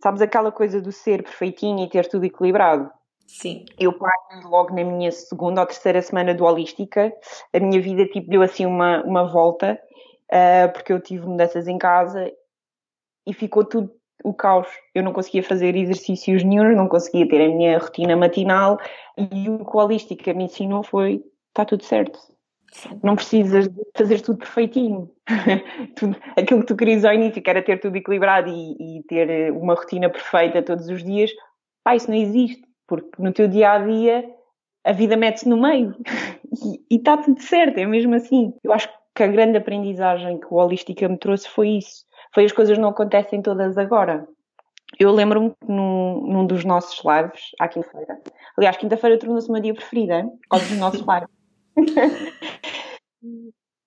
[0.00, 2.90] sabes aquela coisa do ser perfeitinho e ter tudo equilibrado?
[3.26, 3.64] Sim.
[3.78, 3.94] Eu,
[4.44, 7.12] logo na minha segunda ou terceira semana do Holística,
[7.52, 9.78] a minha vida tipo deu assim uma, uma volta,
[10.32, 12.32] uh, porque eu tive mudanças em casa
[13.26, 14.68] e ficou tudo o caos.
[14.94, 18.78] Eu não conseguia fazer exercícios nenhum, não conseguia ter a minha rotina matinal
[19.16, 22.18] e o que o Holística me ensinou foi, está tudo certo
[23.02, 25.10] não precisas de fazer tudo perfeitinho.
[25.96, 29.28] tudo, aquilo que tu querias ao início, que era ter tudo equilibrado e, e, ter
[29.28, 31.30] eh, uma rotina perfeita todos os dias,
[31.84, 34.24] pá, isso não existe, porque no teu dia a dia
[34.84, 35.94] a vida mete-se no meio
[36.90, 38.54] e está tudo certo, é mesmo assim.
[38.62, 42.04] Eu acho que a grande aprendizagem que o Holística me trouxe foi isso.
[42.32, 44.26] Foi as coisas não acontecem todas agora.
[44.98, 48.18] Eu lembro-me que num, num dos nossos lives, à quinta-feira,
[48.56, 50.30] aliás, quinta-feira tornou-se meu dia preferido, hein?
[50.50, 51.28] dos nossos lives.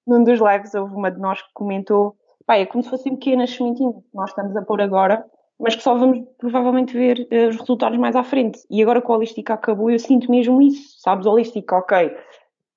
[0.05, 2.15] Num dos lives houve uma de nós que comentou
[2.45, 5.25] pá, é como se fossem pequenas sementinhas que nós estamos a pôr agora,
[5.59, 8.59] mas que só vamos provavelmente ver uh, os resultados mais à frente.
[8.69, 11.25] E agora que o Holística acabou, eu sinto mesmo isso, sabes?
[11.25, 12.15] O Holística, ok,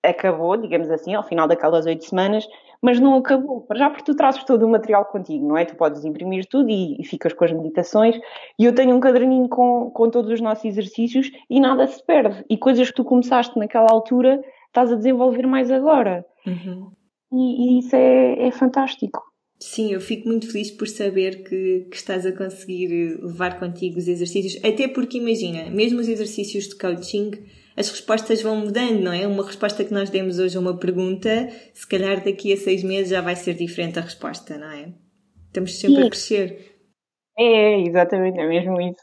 [0.03, 2.47] acabou, digamos assim, ao final daquelas oito semanas,
[2.81, 3.67] mas não acabou.
[3.75, 5.65] Já porque tu trazes todo o material contigo, não é?
[5.65, 8.17] Tu podes imprimir tudo e, e ficas com as meditações.
[8.59, 12.45] E eu tenho um caderninho com, com todos os nossos exercícios e nada se perde.
[12.49, 16.25] E coisas que tu começaste naquela altura estás a desenvolver mais agora.
[16.47, 16.91] Uhum.
[17.33, 19.23] E, e, isso é, é, fantástico.
[19.59, 24.07] Sim, eu fico muito feliz por saber que, que, estás a conseguir levar contigo os
[24.07, 27.31] exercícios, até porque imagina, mesmo os exercícios de coaching,
[27.77, 29.27] as respostas vão mudando, não é?
[29.27, 33.11] Uma resposta que nós demos hoje a uma pergunta, se calhar daqui a seis meses
[33.11, 34.93] já vai ser diferente a resposta, não é?
[35.47, 36.07] Estamos sempre Sim.
[36.07, 36.77] a crescer.
[37.39, 39.03] É, exatamente, é mesmo isso.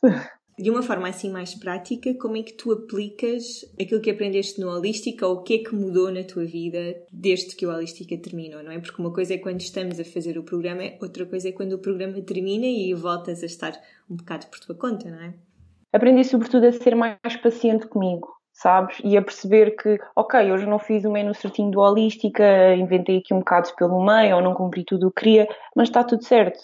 [0.58, 4.70] De uma forma assim mais prática, como é que tu aplicas aquilo que aprendeste no
[4.70, 8.62] Holística ou o que é que mudou na tua vida desde que o Holística terminou,
[8.62, 8.80] não é?
[8.80, 11.80] Porque uma coisa é quando estamos a fazer o programa, outra coisa é quando o
[11.80, 13.74] programa termina e voltas a estar
[14.08, 15.34] um bocado por tua conta, não é?
[15.92, 18.98] Aprendi sobretudo a ser mais paciente comigo, sabes?
[19.04, 23.34] E a perceber que, ok, hoje não fiz o menu certinho do Holística, inventei aqui
[23.34, 26.60] um bocado pelo meio ou não cumpri tudo o que queria, mas está tudo certo.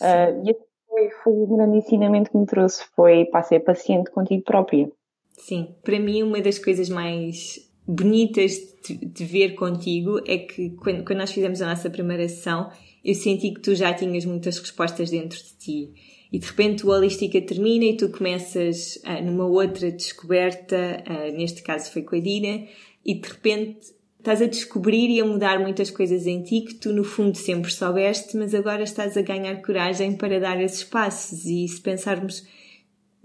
[0.00, 0.56] Uh, e
[0.92, 4.90] foi, foi o grande ensinamento que me trouxe, foi para ser paciente contigo própria.
[5.32, 8.52] Sim, para mim uma das coisas mais bonitas
[8.86, 12.70] de, de, ver contigo é que quando, quando nós fizemos a nossa primeira sessão,
[13.02, 15.92] eu senti que tu já tinhas muitas respostas dentro de ti.
[16.30, 21.62] E de repente o Holística termina e tu começas uh, numa outra descoberta, uh, neste
[21.62, 22.66] caso foi com a Dina,
[23.04, 26.92] e de repente estás a descobrir e a mudar muitas coisas em ti que tu
[26.92, 31.66] no fundo sempre soubeste, mas agora estás a ganhar coragem para dar esses passos e
[31.66, 32.46] se pensarmos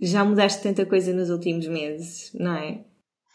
[0.02, 2.80] já mudaste tanta coisa nos últimos meses, não é?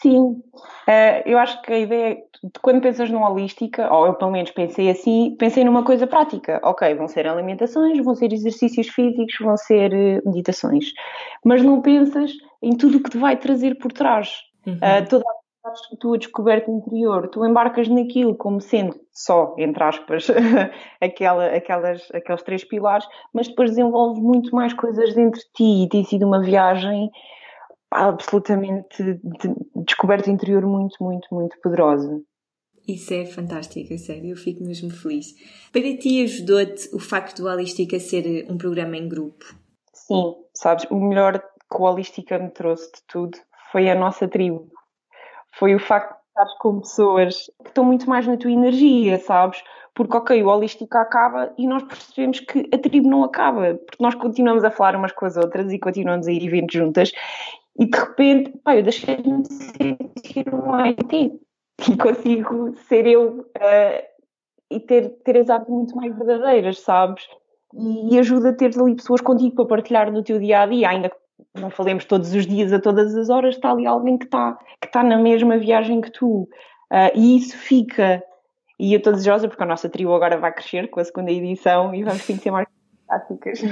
[0.01, 2.19] Sim, uh, eu acho que a ideia,
[2.61, 6.61] quando pensas numa holística, ou eu pelo menos pensei assim, pensei numa coisa prática.
[6.65, 10.87] Ok, vão ser alimentações, vão ser exercícios físicos, vão ser uh, meditações.
[11.45, 14.41] Mas não pensas em tudo o que te vai trazer por trás.
[14.67, 14.75] Uhum.
[14.75, 20.27] Uh, toda a a tua descoberta interior, tu embarcas naquilo como sendo só, entre aspas,
[21.01, 25.89] aquela, aquelas, aqueles três pilares, mas depois desenvolves muito mais coisas dentro de ti e
[25.89, 27.11] tem sido uma viagem
[27.91, 29.21] absolutamente de
[29.85, 32.21] descoberta interior muito, muito, muito poderosa.
[32.89, 35.27] Isso é fantástico, a sério, eu fico mesmo feliz.
[35.71, 39.45] Para ti ajudou-te o facto do Holística ser um programa em grupo?
[39.95, 43.39] Sim, sabes, o melhor que o Holística me trouxe de tudo
[43.71, 44.73] foi a nossa tribo
[45.53, 49.63] foi o facto de estar com pessoas que estão muito mais na tua energia, sabes?
[49.95, 54.15] Porque, ok, o holístico acaba e nós percebemos que a tribo não acaba, porque nós
[54.15, 57.13] continuamos a falar umas com as outras e continuamos a ir eventos juntas
[57.79, 61.41] e de repente, pá, eu deixei-me de sentir um IT
[61.89, 64.13] e consigo ser eu uh,
[64.71, 67.27] e ter, ter as artes muito mais verdadeiras, sabes?
[67.75, 70.89] E, e ajuda a ter ali pessoas contigo para partilhar no teu dia a dia,
[70.89, 71.17] ainda que
[71.55, 74.87] não falemos todos os dias, a todas as horas, está ali alguém que está, que
[74.87, 76.49] está na mesma viagem que tu.
[76.91, 78.23] Uh, e isso fica.
[78.79, 81.95] E eu estou desejosa porque a nossa tribo agora vai crescer com a segunda edição
[81.95, 82.67] e vamos ter mais
[83.07, 83.63] fantásticas.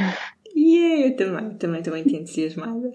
[0.55, 2.91] E yeah, eu também, também estou muito entusiasmada.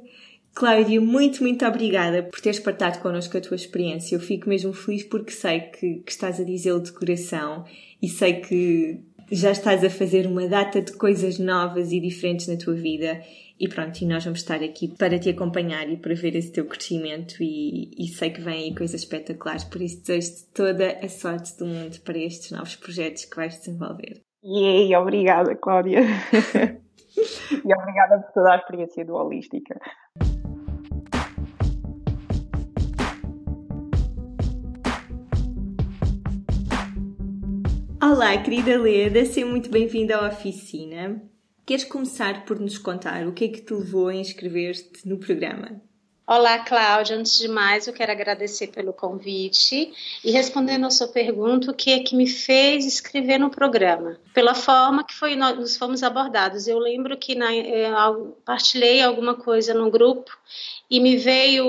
[0.54, 4.16] Cláudia, muito, muito obrigada por teres partilhado connosco a tua experiência.
[4.16, 7.66] Eu fico mesmo feliz porque sei que, que estás a dizê-lo de coração
[8.02, 12.56] e sei que já estás a fazer uma data de coisas novas e diferentes na
[12.56, 13.22] tua vida
[13.60, 16.66] e pronto, e nós vamos estar aqui para te acompanhar e para ver esse teu
[16.66, 21.58] crescimento e, e sei que vem aí coisas espetaculares, por isso desejo-te toda a sorte
[21.58, 24.22] do mundo para estes novos projetos que vais desenvolver.
[24.44, 26.02] Yay, obrigada, Cláudia.
[27.52, 29.80] e obrigada por toda a experiência do Holística.
[38.04, 41.35] Olá, querida Leda, seja muito bem-vinda à oficina.
[41.66, 45.82] Queres começar por nos contar o que é que te levou a inscrever-te no programa?
[46.28, 47.16] Olá, Cláudia.
[47.16, 51.92] Antes de mais, eu quero agradecer pelo convite e respondendo a sua pergunta, o que
[51.92, 54.18] é que me fez escrever no programa?
[54.34, 56.68] Pela forma que foi nós fomos abordados.
[56.68, 60.32] Eu lembro que na, eu partilhei alguma coisa no grupo
[60.90, 61.66] e me veio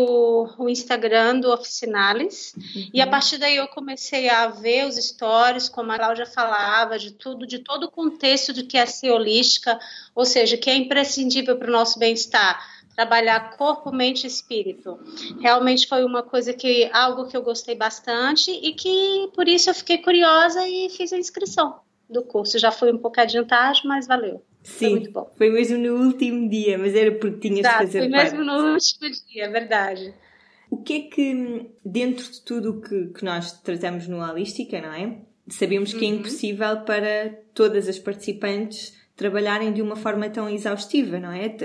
[0.59, 2.91] o Instagram do Oficinales uhum.
[2.95, 7.13] e a partir daí eu comecei a ver os stories, como a Cláudia falava, de
[7.13, 9.79] tudo, de todo o contexto do que é ser holística,
[10.15, 14.99] ou seja, que é imprescindível para o nosso bem-estar, trabalhar corpo, mente e espírito.
[15.39, 19.75] Realmente foi uma coisa que, algo que eu gostei bastante e que por isso eu
[19.75, 21.79] fiquei curiosa e fiz a inscrição
[22.09, 22.59] do curso.
[22.59, 24.43] Já foi um pouquinho tarde, mas valeu.
[24.63, 28.09] Sim, foi, foi, mesmo no último dia, mas era porque tinhas Exato, de fazer foi
[28.09, 30.15] mesmo no último dia, é verdade.
[30.69, 35.19] O que é que, dentro de tudo que, que nós tratamos no Holística, não é?
[35.49, 36.15] Sabemos que é uhum.
[36.15, 41.57] é impossível para todas as participantes trabalharem de uma forma tão exaustiva, não é?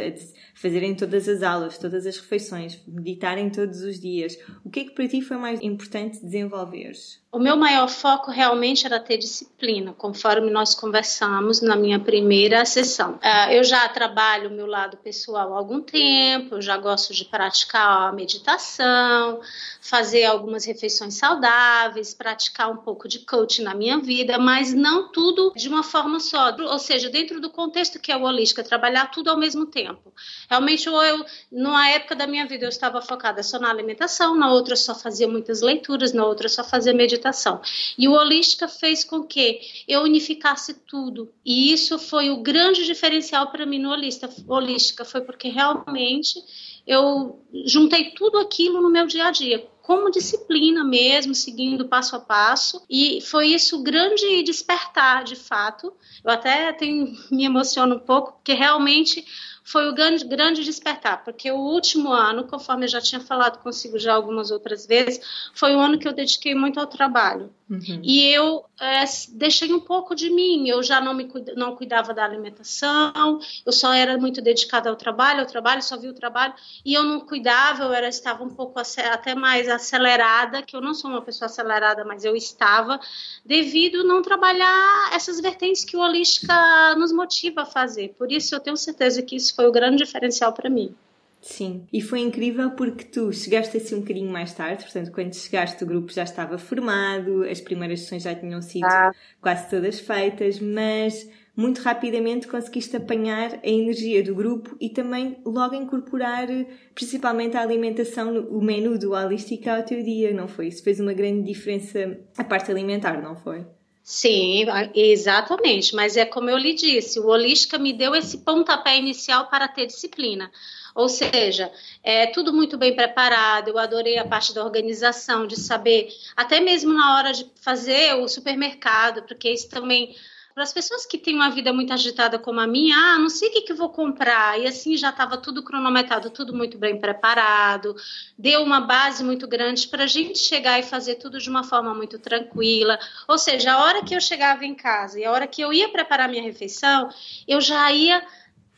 [0.55, 4.37] Fazerem todas as aulas, todas as refeições, meditarem todos os dias.
[4.63, 7.21] O que é que para ti foi mais importante desenvolveres?
[7.33, 13.13] O meu maior foco realmente era ter disciplina, conforme nós conversamos na minha primeira sessão.
[13.13, 17.23] Uh, eu já trabalho o meu lado pessoal há algum tempo, eu já gosto de
[17.23, 19.39] praticar a meditação,
[19.79, 25.53] fazer algumas refeições saudáveis, praticar um pouco de coaching na minha vida, mas não tudo
[25.55, 26.55] de uma forma só.
[26.57, 30.13] Ou seja, dentro do contexto que é o holística, trabalhar tudo ao mesmo tempo.
[30.49, 34.51] Realmente, eu, eu, numa época da minha vida, eu estava focada só na alimentação, na
[34.53, 37.59] outra só fazia muitas leituras, na outra só fazia meditação.
[37.97, 41.31] E o holística fez com que eu unificasse tudo.
[41.43, 46.39] E isso foi o grande diferencial para mim no holística, holística, foi porque realmente
[46.85, 52.19] eu juntei tudo aquilo no meu dia a dia, como disciplina mesmo, seguindo passo a
[52.19, 55.91] passo, e foi isso o grande despertar, de fato.
[56.23, 59.25] Eu até tenho, me emociono um pouco, porque realmente
[59.65, 63.99] foi o grande, grande despertar, porque o último ano, conforme eu já tinha falado consigo
[63.99, 65.19] já algumas outras vezes,
[65.53, 67.53] foi o ano que eu dediquei muito ao trabalho.
[67.71, 68.01] Uhum.
[68.03, 72.25] E eu é, deixei um pouco de mim, eu já não, me, não cuidava da
[72.25, 76.53] alimentação, eu só era muito dedicada ao trabalho, ao trabalho, só via o trabalho,
[76.83, 80.93] e eu não cuidava, eu era, estava um pouco até mais acelerada, que eu não
[80.93, 82.99] sou uma pessoa acelerada, mas eu estava,
[83.45, 88.09] devido não trabalhar essas vertentes que o Holística nos motiva a fazer.
[88.17, 90.93] Por isso eu tenho certeza que isso foi o grande diferencial para mim.
[91.41, 95.83] Sim, e foi incrível porque tu chegaste assim um bocadinho mais tarde, portanto, quando chegaste
[95.83, 99.11] o grupo já estava formado, as primeiras sessões já tinham sido ah.
[99.41, 105.73] quase todas feitas, mas muito rapidamente conseguiste apanhar a energia do grupo e também logo
[105.73, 106.47] incorporar
[106.93, 110.67] principalmente a alimentação, o menu do Holística ao teu dia, não foi?
[110.67, 113.65] Isso fez uma grande diferença a parte alimentar, não foi?
[114.03, 115.95] Sim, exatamente.
[115.95, 119.85] Mas é como eu lhe disse, o Holística me deu esse pontapé inicial para ter
[119.85, 120.51] disciplina.
[120.93, 121.71] Ou seja,
[122.03, 123.69] é tudo muito bem preparado.
[123.69, 128.27] Eu adorei a parte da organização, de saber, até mesmo na hora de fazer o
[128.27, 130.15] supermercado, porque isso também
[130.53, 133.49] para as pessoas que têm uma vida muito agitada como a minha, ah, não sei
[133.49, 134.59] o que, que vou comprar.
[134.59, 137.95] E assim já estava tudo cronometrado, tudo muito bem preparado,
[138.37, 141.93] deu uma base muito grande para a gente chegar e fazer tudo de uma forma
[141.93, 142.99] muito tranquila.
[143.27, 145.89] Ou seja, a hora que eu chegava em casa e a hora que eu ia
[145.89, 147.09] preparar minha refeição,
[147.47, 148.21] eu já ia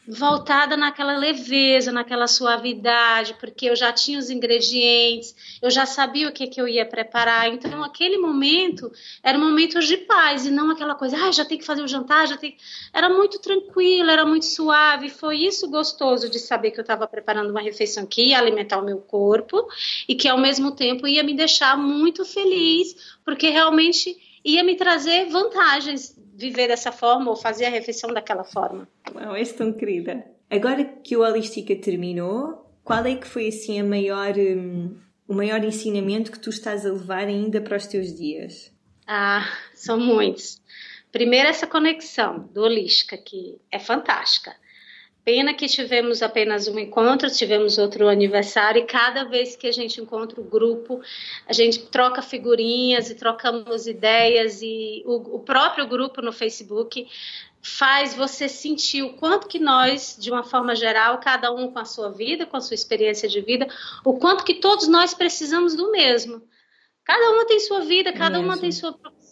[0.07, 6.31] voltada naquela leveza, naquela suavidade, porque eu já tinha os ingredientes, eu já sabia o
[6.31, 7.47] que, que eu ia preparar.
[7.47, 8.91] Então, aquele momento
[9.23, 11.87] era um momento de paz e não aquela coisa, ah, já tem que fazer o
[11.87, 12.57] jantar, já tem.
[12.91, 15.09] Era muito tranquilo, era muito suave.
[15.09, 18.85] Foi isso gostoso de saber que eu estava preparando uma refeição que ia alimentar o
[18.85, 19.67] meu corpo
[20.07, 25.29] e que ao mesmo tempo ia me deixar muito feliz, porque realmente ia me trazer
[25.29, 28.87] vantagens viver dessa forma ou fazer a refeição daquela forma.
[29.13, 30.25] Uau, és tão querida.
[30.49, 35.63] Agora que o Holística terminou, qual é que foi assim a maior, um, o maior
[35.63, 38.71] ensinamento que tu estás a levar ainda para os teus dias?
[39.07, 40.61] Ah, são muitos.
[41.11, 44.55] Primeiro essa conexão do Holística, que é fantástica.
[45.25, 50.01] Pena que tivemos apenas um encontro, tivemos outro aniversário e cada vez que a gente
[50.01, 51.01] encontra o grupo,
[51.47, 57.07] a gente troca figurinhas e trocamos ideias e o, o próprio grupo no Facebook
[57.61, 61.85] faz você sentir o quanto que nós, de uma forma geral, cada um com a
[61.85, 63.65] sua vida, com a sua experiência de vida,
[64.03, 66.41] o quanto que todos nós precisamos do mesmo.
[67.05, 69.22] Cada uma tem sua vida, cada uma tem sua profissão,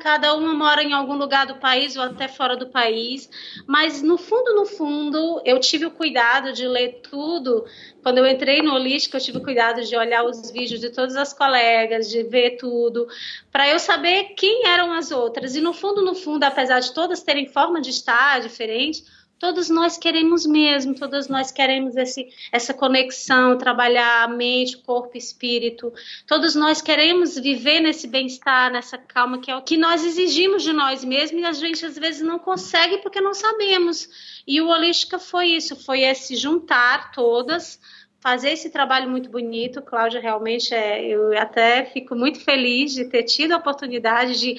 [0.00, 3.28] cada uma mora em algum lugar do país ou até fora do país,
[3.66, 7.64] mas no fundo, no fundo, eu tive o cuidado de ler tudo.
[8.02, 11.16] Quando eu entrei no Holístico, eu tive o cuidado de olhar os vídeos de todas
[11.16, 13.06] as colegas, de ver tudo,
[13.50, 15.56] para eu saber quem eram as outras.
[15.56, 19.02] E no fundo, no fundo, apesar de todas terem forma de estar diferente,
[19.38, 25.92] Todos nós queremos mesmo, todos nós queremos esse, essa conexão, trabalhar a mente, corpo espírito.
[26.26, 30.72] Todos nós queremos viver nesse bem-estar, nessa calma, que é o que nós exigimos de
[30.72, 34.08] nós mesmos e a gente às vezes não consegue porque não sabemos.
[34.46, 37.78] E o Holística foi isso, foi esse juntar todas,
[38.20, 39.82] fazer esse trabalho muito bonito.
[39.82, 44.56] Cláudia, realmente, é, eu até fico muito feliz de ter tido a oportunidade de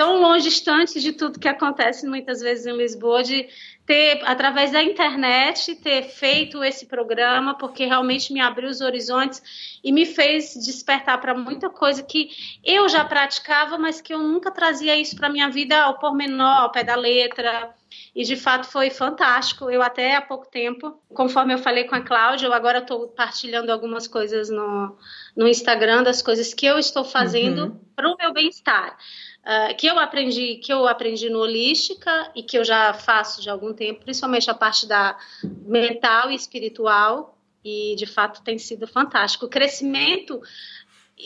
[0.00, 3.46] tão longe, distante de tudo que acontece muitas vezes em Lisboa, de
[3.84, 9.42] ter, através da internet, ter feito esse programa, porque realmente me abriu os horizontes
[9.84, 12.30] e me fez despertar para muita coisa que
[12.64, 16.72] eu já praticava, mas que eu nunca trazia isso para minha vida ao pormenor, ao
[16.72, 17.74] pé da letra.
[18.14, 19.70] E de fato foi fantástico.
[19.70, 23.72] Eu até há pouco tempo, conforme eu falei com a Cláudia, eu agora estou partilhando
[23.72, 24.96] algumas coisas no,
[25.36, 27.80] no Instagram das coisas que eu estou fazendo uhum.
[27.94, 28.96] para o meu bem-estar.
[29.40, 33.48] Uh, que eu aprendi que eu aprendi no holística e que eu já faço de
[33.48, 39.46] algum tempo, principalmente a parte da mental e espiritual e de fato tem sido fantástico.
[39.46, 40.40] O crescimento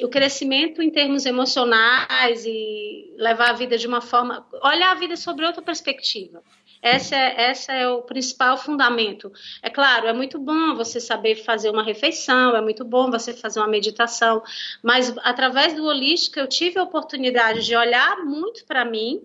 [0.02, 5.16] o crescimento em termos emocionais e levar a vida de uma forma, olhar a vida
[5.16, 6.42] sobre outra perspectiva.
[6.84, 9.32] Essa é, essa é o principal fundamento.
[9.62, 13.58] É claro, é muito bom você saber fazer uma refeição, é muito bom você fazer
[13.60, 14.42] uma meditação,
[14.82, 19.22] mas através do holístico eu tive a oportunidade de olhar muito para mim,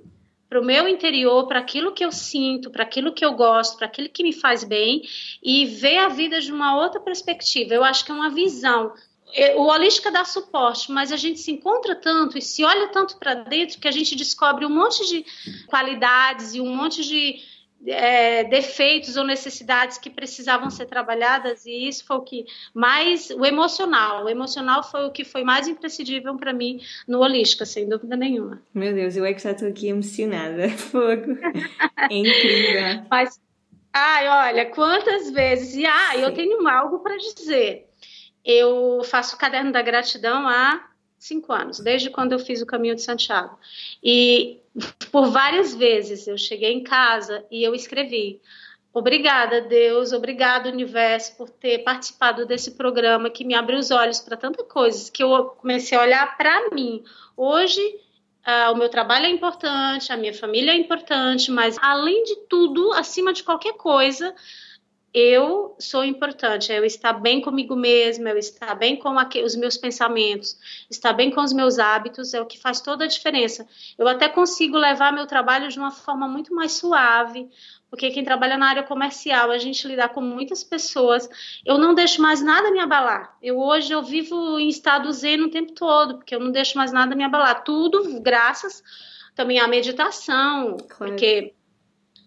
[0.47, 3.87] para o meu interior, para aquilo que eu sinto, para aquilo que eu gosto, para
[3.87, 5.01] aquilo que me faz bem
[5.43, 7.73] e ver a vida de uma outra perspectiva.
[7.73, 8.93] Eu acho que é uma visão.
[9.33, 13.17] É, o holística dá suporte, mas a gente se encontra tanto e se olha tanto
[13.17, 15.25] para dentro que a gente descobre um monte de
[15.67, 17.39] qualidades e um monte de
[17.87, 23.45] é, defeitos ou necessidades que precisavam ser trabalhadas e isso foi o que mais o
[23.45, 24.25] emocional.
[24.25, 28.61] O emocional foi o que foi mais imprescindível para mim no holística sem dúvida nenhuma.
[28.73, 30.69] Meu Deus eu é que já estou aqui emocionada.
[30.75, 31.37] Fogo.
[31.97, 33.05] É incrível.
[33.09, 33.39] Mas
[33.93, 37.88] ai olha quantas vezes e ah eu tenho algo para dizer
[38.43, 42.95] eu faço o caderno da gratidão há cinco anos, desde quando eu fiz o caminho
[42.95, 43.59] de Santiago.
[44.01, 44.59] E
[45.11, 48.41] por várias vezes eu cheguei em casa e eu escrevi.
[48.91, 54.35] Obrigada, Deus, obrigado, universo, por ter participado desse programa que me abriu os olhos para
[54.35, 57.03] tantas coisas, que eu comecei a olhar para mim.
[57.37, 62.35] Hoje, uh, o meu trabalho é importante, a minha família é importante, mas além de
[62.47, 64.33] tudo, acima de qualquer coisa,
[65.13, 69.75] eu sou importante, é eu estar bem comigo mesma, eu estar bem com os meus
[69.75, 70.57] pensamentos,
[70.89, 73.67] estar bem com os meus hábitos é o que faz toda a diferença.
[73.97, 77.49] Eu até consigo levar meu trabalho de uma forma muito mais suave,
[77.89, 81.27] porque quem trabalha na área comercial, a gente lidar com muitas pessoas,
[81.65, 83.35] eu não deixo mais nada me abalar.
[83.41, 86.91] Eu hoje eu vivo em estado zen o tempo todo, porque eu não deixo mais
[86.91, 87.63] nada me abalar.
[87.63, 88.83] Tudo graças
[89.33, 91.13] também à meditação, claro.
[91.13, 91.53] porque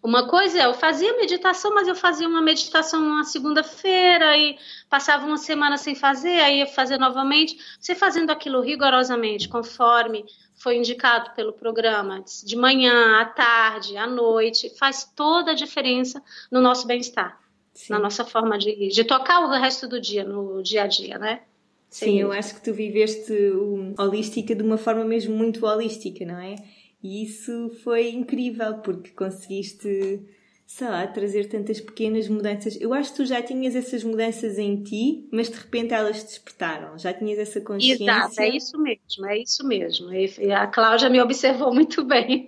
[0.02, 4.58] uma coisa é, eu fazia meditação, mas eu fazia uma meditação uma segunda-feira e
[4.90, 7.56] passava uma semana sem fazer, aí ia fazer novamente.
[7.78, 10.24] Você fazendo aquilo rigorosamente, conforme
[10.56, 16.60] foi indicado pelo programa, de manhã, à tarde, à noite, faz toda a diferença no
[16.60, 17.40] nosso bem-estar,
[17.88, 21.42] na nossa forma de, de tocar o resto do dia, no dia a dia, né?
[21.88, 26.38] Sim, eu acho que tu viveste o holística de uma forma mesmo muito holística, não
[26.38, 26.56] é?
[27.02, 30.22] E isso foi incrível porque conseguiste,
[30.80, 32.80] lá, trazer tantas pequenas mudanças.
[32.80, 36.96] Eu acho que tu já tinhas essas mudanças em ti, mas de repente elas despertaram.
[36.96, 38.04] Já tinhas essa consciência.
[38.04, 40.08] Exato, é isso mesmo, é isso mesmo.
[40.56, 42.46] A Cláudia me observou muito bem.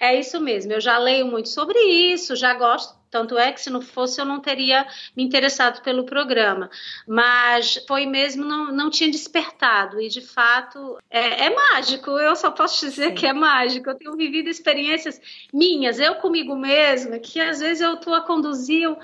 [0.00, 0.72] é isso mesmo.
[0.72, 4.24] Eu já leio muito sobre isso, já gosto tanto é que se não fosse eu
[4.24, 4.86] não teria
[5.16, 6.70] me interessado pelo programa.
[7.06, 10.00] Mas foi mesmo, não, não tinha despertado.
[10.00, 12.10] E de fato é, é mágico.
[12.10, 13.14] Eu só posso dizer Sim.
[13.14, 13.90] que é mágico.
[13.90, 15.20] Eu tenho vivido experiências
[15.52, 18.98] minhas, eu comigo mesma, que às vezes eu estou a conduzir, eu,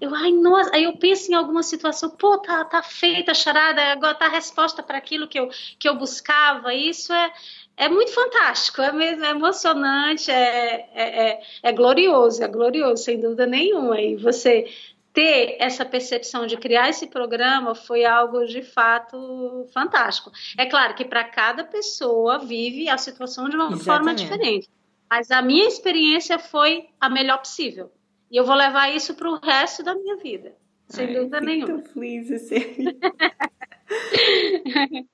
[0.00, 3.82] eu, ai, nossa, aí eu penso em alguma situação, pô, tá, tá feita a charada,
[3.92, 5.48] agora tá a resposta para aquilo que eu,
[5.78, 6.74] que eu buscava.
[6.74, 7.32] Isso é
[7.76, 13.20] é muito fantástico, é mesmo é emocionante, é, é, é, é, glorioso, é glorioso, sem
[13.20, 14.00] dúvida nenhuma.
[14.00, 14.66] E você
[15.12, 20.30] ter essa percepção de criar esse programa foi algo de fato fantástico.
[20.56, 23.84] É claro que para cada pessoa vive a situação de uma Exatamente.
[23.84, 24.68] forma diferente,
[25.08, 27.92] mas a minha experiência foi a melhor possível.
[28.30, 30.54] E eu vou levar isso para o resto da minha vida,
[30.88, 31.78] sem Ai, dúvida nenhuma.
[31.78, 32.98] Estou feliz, a sério.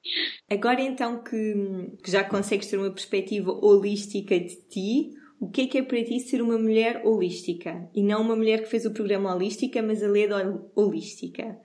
[0.51, 1.55] Agora então que,
[2.03, 5.11] que, já consegues ter uma perspectiva holística de ti,
[5.41, 7.89] o que é que é para ti ser uma mulher holística?
[7.95, 11.59] E não uma mulher que fez o programa holística, mas a leda holística.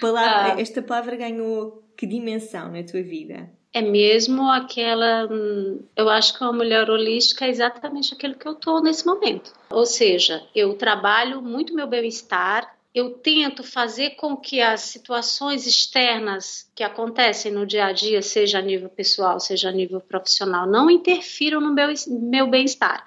[0.00, 0.60] Palavra, ah.
[0.60, 3.50] Esta palavra ganhou que dimensão na tua vida?
[3.72, 5.28] É mesmo aquela.
[5.30, 9.52] Hum, eu acho que uma mulher holística é exatamente aquilo que eu estou nesse momento.
[9.70, 16.66] Ou seja, eu trabalho muito meu bem-estar, eu tento fazer com que as situações externas
[16.74, 20.90] que acontecem no dia a dia, seja a nível pessoal, seja a nível profissional, não
[20.90, 23.04] interfiram no meu, meu bem-estar.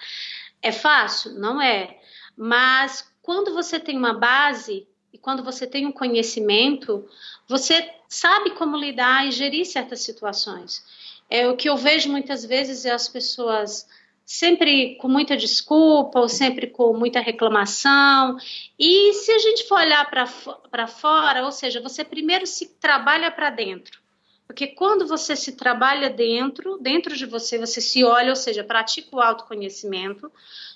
[0.61, 1.33] É fácil?
[1.39, 1.97] Não é.
[2.37, 7.03] Mas quando você tem uma base e quando você tem um conhecimento,
[7.47, 10.83] você sabe como lidar e gerir certas situações.
[11.27, 13.87] É o que eu vejo muitas vezes é as pessoas
[14.30, 18.38] sempre com muita desculpa ou sempre com muita reclamação.
[18.77, 23.49] E se a gente for olhar para fora, ou seja, você primeiro se trabalha para
[23.49, 23.99] dentro.
[24.45, 29.15] Porque quando você se trabalha dentro, dentro de você, você se olha, ou seja, pratica
[29.15, 30.32] o autoconhecimento,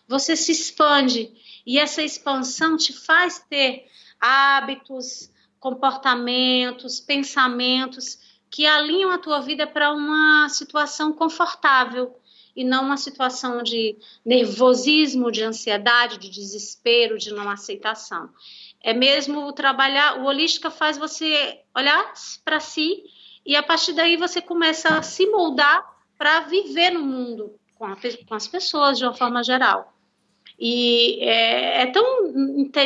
[0.08, 1.32] você se expande.
[1.64, 3.86] E essa expansão te faz ter
[4.20, 5.30] hábitos,
[5.60, 8.18] comportamentos, pensamentos
[8.50, 12.20] que alinham a tua vida para uma situação confortável
[12.56, 18.30] e não uma situação de nervosismo, de ansiedade, de desespero, de não aceitação.
[18.82, 23.04] É mesmo trabalhar, o holística faz você olhar para si
[23.46, 25.84] e a partir daí você começa a se moldar
[26.18, 29.94] para viver no mundo com, a, com, as pessoas de uma forma geral.
[30.60, 32.28] E é, é, tão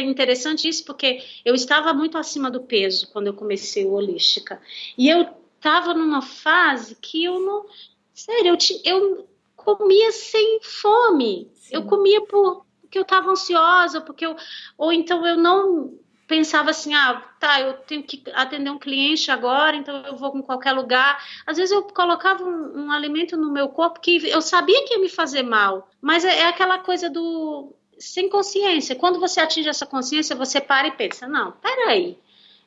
[0.02, 4.60] interessante isso porque eu estava muito acima do peso quando eu comecei o holística
[4.98, 7.66] e eu estava numa fase que eu não,
[8.14, 9.28] sério, eu, eu
[9.76, 11.52] comia sem fome.
[11.56, 11.76] Sim.
[11.76, 14.38] Eu comia por, porque eu estava ansiosa, porque eu,
[14.78, 15.94] ou então eu não
[16.26, 20.42] pensava assim, ah, tá, eu tenho que atender um cliente agora, então eu vou em
[20.42, 21.22] qualquer lugar.
[21.46, 25.00] Às vezes eu colocava um, um alimento no meu corpo que eu sabia que ia
[25.00, 28.96] me fazer mal, mas é, é aquela coisa do sem consciência.
[28.96, 32.18] Quando você atinge essa consciência, você para e pensa, não, peraí,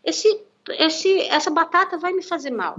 [0.04, 2.78] esse, esse, essa batata vai me fazer mal.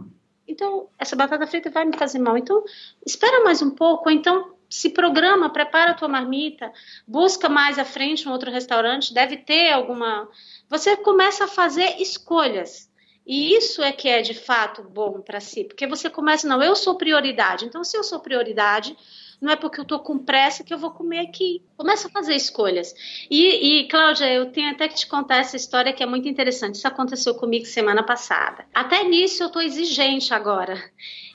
[0.51, 2.37] Então, essa batata frita vai me fazer mal.
[2.37, 2.63] Então,
[3.05, 6.71] espera mais um pouco, então se programa, prepara a tua marmita,
[7.05, 10.29] busca mais à frente um outro restaurante, deve ter alguma.
[10.69, 12.89] Você começa a fazer escolhas.
[13.25, 16.75] E isso é que é de fato bom para si, porque você começa, não, eu
[16.75, 17.65] sou prioridade.
[17.65, 18.97] Então, se eu sou prioridade,
[19.41, 21.63] não é porque eu estou com pressa que eu vou comer aqui.
[21.75, 22.93] Começa a fazer escolhas.
[23.29, 26.75] E, e, Cláudia, eu tenho até que te contar essa história que é muito interessante.
[26.75, 28.65] Isso aconteceu comigo semana passada.
[28.71, 30.79] Até nisso eu estou exigente agora.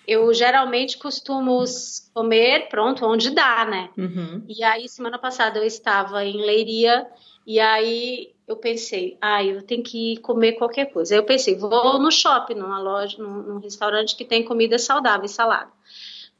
[0.07, 1.65] Eu geralmente costumo
[2.15, 3.91] comer, pronto, onde dá, né?
[3.99, 4.45] Uhum.
[4.49, 7.05] E aí, semana passada, eu estava em Leiria
[7.45, 11.13] e aí eu pensei, ah, eu tenho que comer qualquer coisa.
[11.13, 15.27] Aí eu pensei, vou no shopping, numa loja, num, num restaurante que tem comida saudável
[15.27, 15.76] e salada.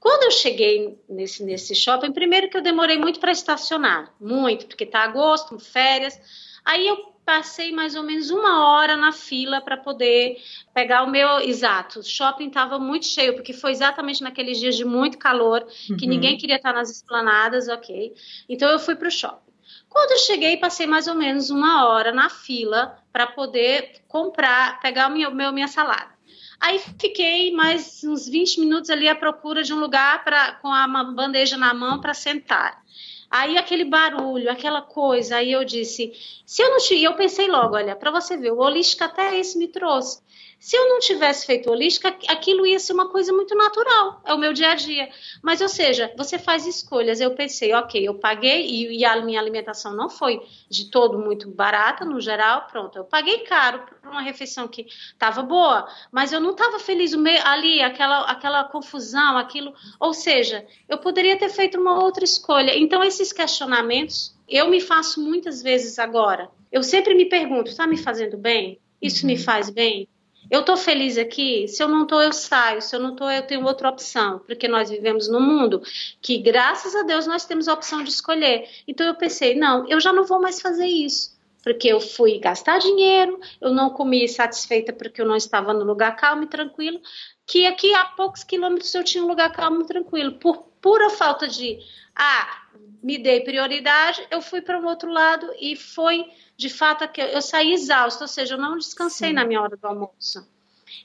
[0.07, 4.87] Quando eu cheguei nesse, nesse shopping, primeiro que eu demorei muito para estacionar, muito, porque
[4.87, 6.17] tá agosto, férias.
[6.65, 10.37] Aí eu passei mais ou menos uma hora na fila para poder
[10.73, 11.99] pegar o meu exato.
[11.99, 15.67] O shopping estava muito cheio, porque foi exatamente naqueles dias de muito calor,
[15.99, 16.09] que uhum.
[16.09, 18.15] ninguém queria estar nas esplanadas, ok.
[18.49, 19.53] Então eu fui para o shopping.
[19.89, 25.09] Quando eu cheguei, passei mais ou menos uma hora na fila para poder comprar, pegar
[25.09, 26.16] o meu, meu minha salada.
[26.61, 30.87] Aí fiquei mais uns 20 minutos ali à procura de um lugar pra, com a
[31.05, 32.83] bandeja na mão para sentar.
[33.31, 36.13] Aí aquele barulho, aquela coisa, aí eu disse,
[36.47, 39.59] se eu não te, eu pensei logo, olha, para você ver, o holística até esse
[39.59, 40.23] me trouxe.
[40.59, 44.39] Se eu não tivesse feito holística, aquilo ia ser uma coisa muito natural, é o
[44.39, 45.09] meu dia a dia.
[45.43, 47.21] Mas, ou seja, você faz escolhas.
[47.21, 51.49] Eu pensei, ok, eu paguei e, e a minha alimentação não foi de todo muito
[51.49, 52.97] barata, no geral, pronto.
[52.97, 57.13] Eu paguei caro por uma refeição que estava boa, mas eu não estava feliz
[57.45, 59.75] ali, aquela, aquela confusão, aquilo.
[60.01, 62.77] Ou seja, eu poderia ter feito uma outra escolha.
[62.77, 66.49] Então, esses questionamentos eu me faço muitas vezes agora.
[66.73, 68.81] Eu sempre me pergunto: está me fazendo bem?
[69.01, 69.33] Isso uhum.
[69.33, 70.09] me faz bem?
[70.51, 71.67] Eu estou feliz aqui?
[71.67, 72.81] Se eu não estou, eu saio.
[72.81, 74.39] Se eu não estou, eu tenho outra opção.
[74.41, 75.83] Porque nós vivemos num mundo
[76.21, 78.69] que, graças a Deus, nós temos a opção de escolher.
[78.87, 81.37] Então eu pensei, não, eu já não vou mais fazer isso.
[81.63, 86.15] Porque eu fui gastar dinheiro, eu não comi satisfeita porque eu não estava no lugar
[86.15, 87.01] calmo e tranquilo.
[87.45, 90.39] Que aqui a poucos quilômetros eu tinha um lugar calmo e tranquilo.
[90.39, 91.81] Por pura falta de,
[92.15, 92.66] ah,
[93.03, 96.25] me dei prioridade, eu fui para um outro lado e foi
[96.57, 99.35] de fato, eu saí exausta, ou seja, eu não descansei Sim.
[99.35, 100.49] na minha hora do almoço.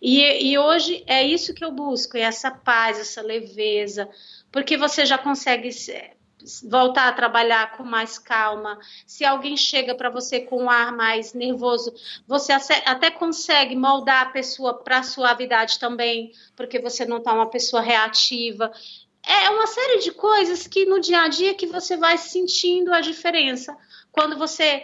[0.02, 4.10] E, e hoje é isso que eu busco, é essa paz, essa leveza,
[4.52, 5.70] porque você já consegue
[6.64, 8.80] voltar a trabalhar com mais calma.
[9.06, 11.94] Se alguém chega para você com um ar mais nervoso,
[12.26, 17.82] você até consegue moldar a pessoa para suavidade também, porque você não está uma pessoa
[17.82, 18.72] reativa.
[19.26, 23.02] É uma série de coisas que no dia a dia que você vai sentindo a
[23.02, 23.76] diferença
[24.12, 24.84] quando você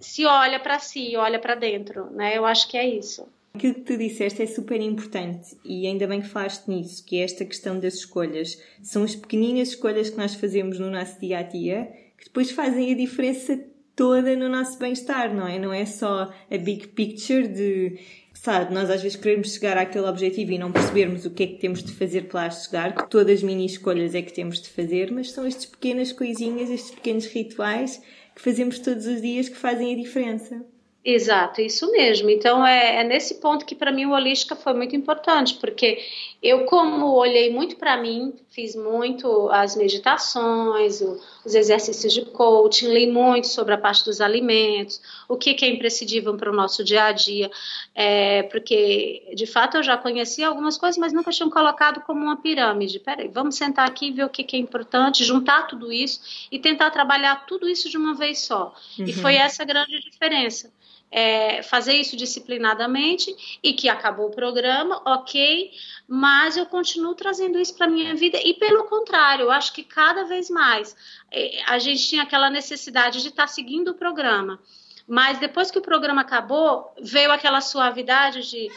[0.00, 2.36] se olha para si, olha para dentro, né?
[2.36, 3.26] Eu acho que é isso.
[3.54, 7.24] Aquilo que tu disseste é super importante e ainda bem que falaste nisso, que é
[7.24, 8.62] esta questão das escolhas.
[8.82, 12.92] São as pequeninas escolhas que nós fazemos no nosso dia a dia que depois fazem
[12.92, 13.58] a diferença
[13.98, 15.58] toda no nosso bem-estar, não é?
[15.58, 17.98] Não é só a big picture de,
[18.32, 21.56] sabe, nós às vezes queremos chegar àquele objetivo e não percebermos o que é que
[21.56, 24.68] temos de fazer para lá chegar, que todas as mini escolhas é que temos de
[24.68, 28.00] fazer, mas são estas pequenas coisinhas, estes pequenos rituais
[28.36, 30.64] que fazemos todos os dias que fazem a diferença.
[31.04, 32.30] Exato, isso mesmo.
[32.30, 35.98] Então é, é nesse ponto que para mim o holística foi muito importante, porque
[36.40, 41.00] eu como olhei muito para mim, fiz muito as meditações,
[41.44, 45.68] os exercícios de coaching, li muito sobre a parte dos alimentos, o que, que é
[45.68, 47.48] imprescindível para o nosso dia a dia,
[47.94, 52.36] é, porque de fato eu já conhecia algumas coisas, mas nunca tinha colocado como uma
[52.36, 52.98] pirâmide.
[52.98, 56.58] Peraí, vamos sentar aqui e ver o que, que é importante, juntar tudo isso e
[56.58, 58.74] tentar trabalhar tudo isso de uma vez só.
[58.98, 59.04] Uhum.
[59.04, 60.68] E foi essa a grande diferença
[61.10, 65.70] é, fazer isso disciplinadamente e que acabou o programa, ok,
[66.06, 70.24] mas eu continuo trazendo isso para minha vida e pelo contrário, eu acho que cada
[70.24, 70.94] vez mais
[71.30, 74.58] é, a gente tinha aquela necessidade de estar tá seguindo o programa,
[75.06, 78.70] mas depois que o programa acabou, veio aquela suavidade de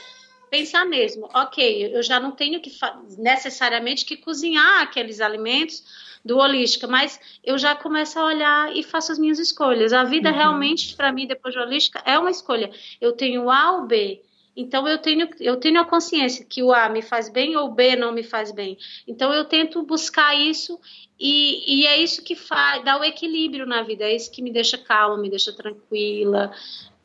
[0.52, 2.70] pensar mesmo, ok, eu já não tenho que
[3.18, 5.82] necessariamente que cozinhar aqueles alimentos
[6.26, 9.94] do holística, mas eu já começo a olhar e faço as minhas escolhas.
[9.94, 10.36] A vida uhum.
[10.36, 12.70] realmente, para mim, depois de holística, é uma escolha.
[13.00, 14.22] Eu tenho A ou B.
[14.54, 17.72] Então eu tenho, eu tenho a consciência que o A me faz bem ou o
[17.72, 18.78] B não me faz bem.
[19.08, 20.78] Então eu tento buscar isso
[21.18, 24.52] e, e é isso que faz, dá o equilíbrio na vida, é isso que me
[24.52, 26.52] deixa calma, me deixa tranquila.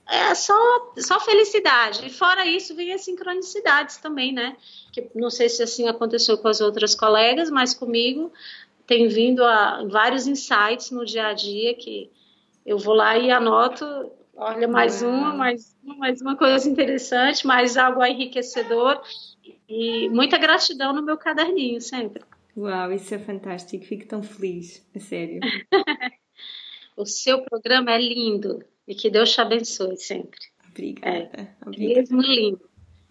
[0.08, 0.54] É só,
[0.98, 2.06] só felicidade.
[2.06, 4.56] E fora isso, vem as sincronicidades também, né?
[4.92, 8.32] Que não sei se assim aconteceu com as outras colegas, mas comigo
[8.86, 12.08] tem vindo a vários insights no dia a dia que
[12.64, 13.84] eu vou lá e anoto,
[14.36, 19.02] olha mais uma, mais uma, mais uma coisa interessante, mais algo enriquecedor
[19.68, 22.22] e muita gratidão no meu caderninho sempre.
[22.56, 25.40] Uau, isso é fantástico, fico tão feliz, a sério.
[26.96, 30.38] o seu programa é lindo e que Deus te abençoe sempre.
[30.70, 31.30] Obrigada.
[31.34, 32.00] É, obrigada.
[32.00, 32.60] mesmo lindo.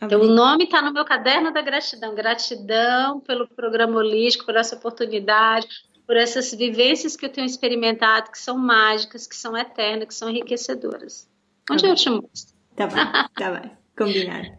[0.01, 2.13] Então, o nome está no meu caderno da gratidão.
[2.13, 5.67] Gratidão pelo programa holístico, por essa oportunidade,
[6.05, 10.29] por essas vivências que eu tenho experimentado, que são mágicas, que são eternas, que são
[10.29, 11.27] enriquecedoras.
[11.69, 12.55] Onde tá eu te mostro?
[12.75, 13.05] Tá bem,
[13.35, 13.71] tá bem.
[13.97, 14.49] Combinado.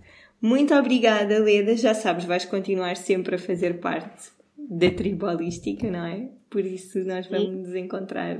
[0.40, 1.76] Muito obrigada, Leda.
[1.76, 6.28] Já sabes, vais continuar sempre a fazer parte da tribo holística, não é?
[6.50, 8.36] Por isso nós vamos nos encontrar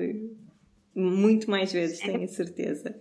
[0.96, 2.94] muito mais vezes, tenho a certeza.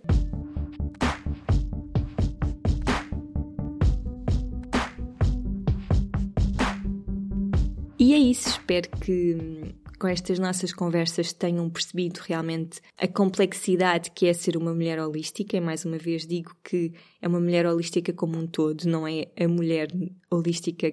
[7.98, 14.26] E é isso, espero que com estas nossas conversas tenham percebido realmente a complexidade que
[14.26, 15.56] é ser uma mulher holística.
[15.56, 19.26] E mais uma vez digo que é uma mulher holística como um todo, não é
[19.42, 19.88] a mulher
[20.30, 20.92] holística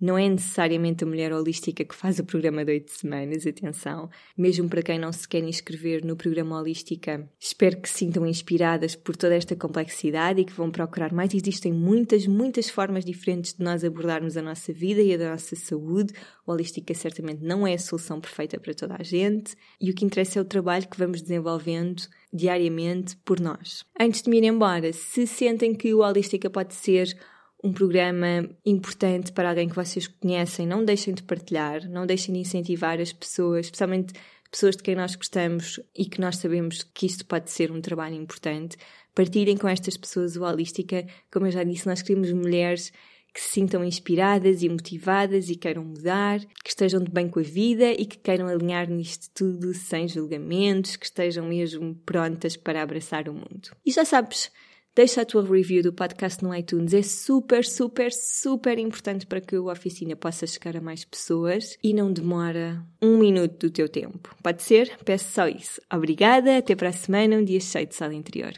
[0.00, 4.10] não é necessariamente a mulher holística que faz o programa de oito semanas, atenção.
[4.36, 8.94] Mesmo para quem não se quer inscrever no programa Holística, espero que se sintam inspiradas
[8.94, 11.32] por toda esta complexidade e que vão procurar mais.
[11.32, 15.56] Existem muitas, muitas formas diferentes de nós abordarmos a nossa vida e a da nossa
[15.56, 16.12] saúde.
[16.46, 20.04] O Holística certamente não é a solução perfeita para toda a gente e o que
[20.04, 23.84] interessa é o trabalho que vamos desenvolvendo diariamente por nós.
[23.98, 27.16] Antes de me ir embora, se sentem que o Holística pode ser
[27.64, 32.40] um programa importante para alguém que vocês conhecem, não deixem de partilhar, não deixem de
[32.40, 34.12] incentivar as pessoas, especialmente
[34.50, 38.16] pessoas de quem nós gostamos e que nós sabemos que isto pode ser um trabalho
[38.16, 38.76] importante.
[39.14, 41.06] Partilhem com estas pessoas o Holística.
[41.32, 42.92] Como eu já disse, nós queremos mulheres
[43.32, 47.42] que se sintam inspiradas e motivadas e queiram mudar, que estejam de bem com a
[47.42, 53.28] vida e que queiram alinhar nisto tudo sem julgamentos, que estejam mesmo prontas para abraçar
[53.28, 53.70] o mundo.
[53.84, 54.52] E já sabes,
[54.96, 56.94] Deixa a tua review do podcast no iTunes.
[56.94, 61.92] É super, super, super importante para que a oficina possa chegar a mais pessoas e
[61.92, 64.32] não demora um minuto do teu tempo.
[64.40, 64.96] Pode ser?
[65.04, 65.80] Peço só isso.
[65.92, 68.54] Obrigada, até para a semana, um dia cheio de sala interior.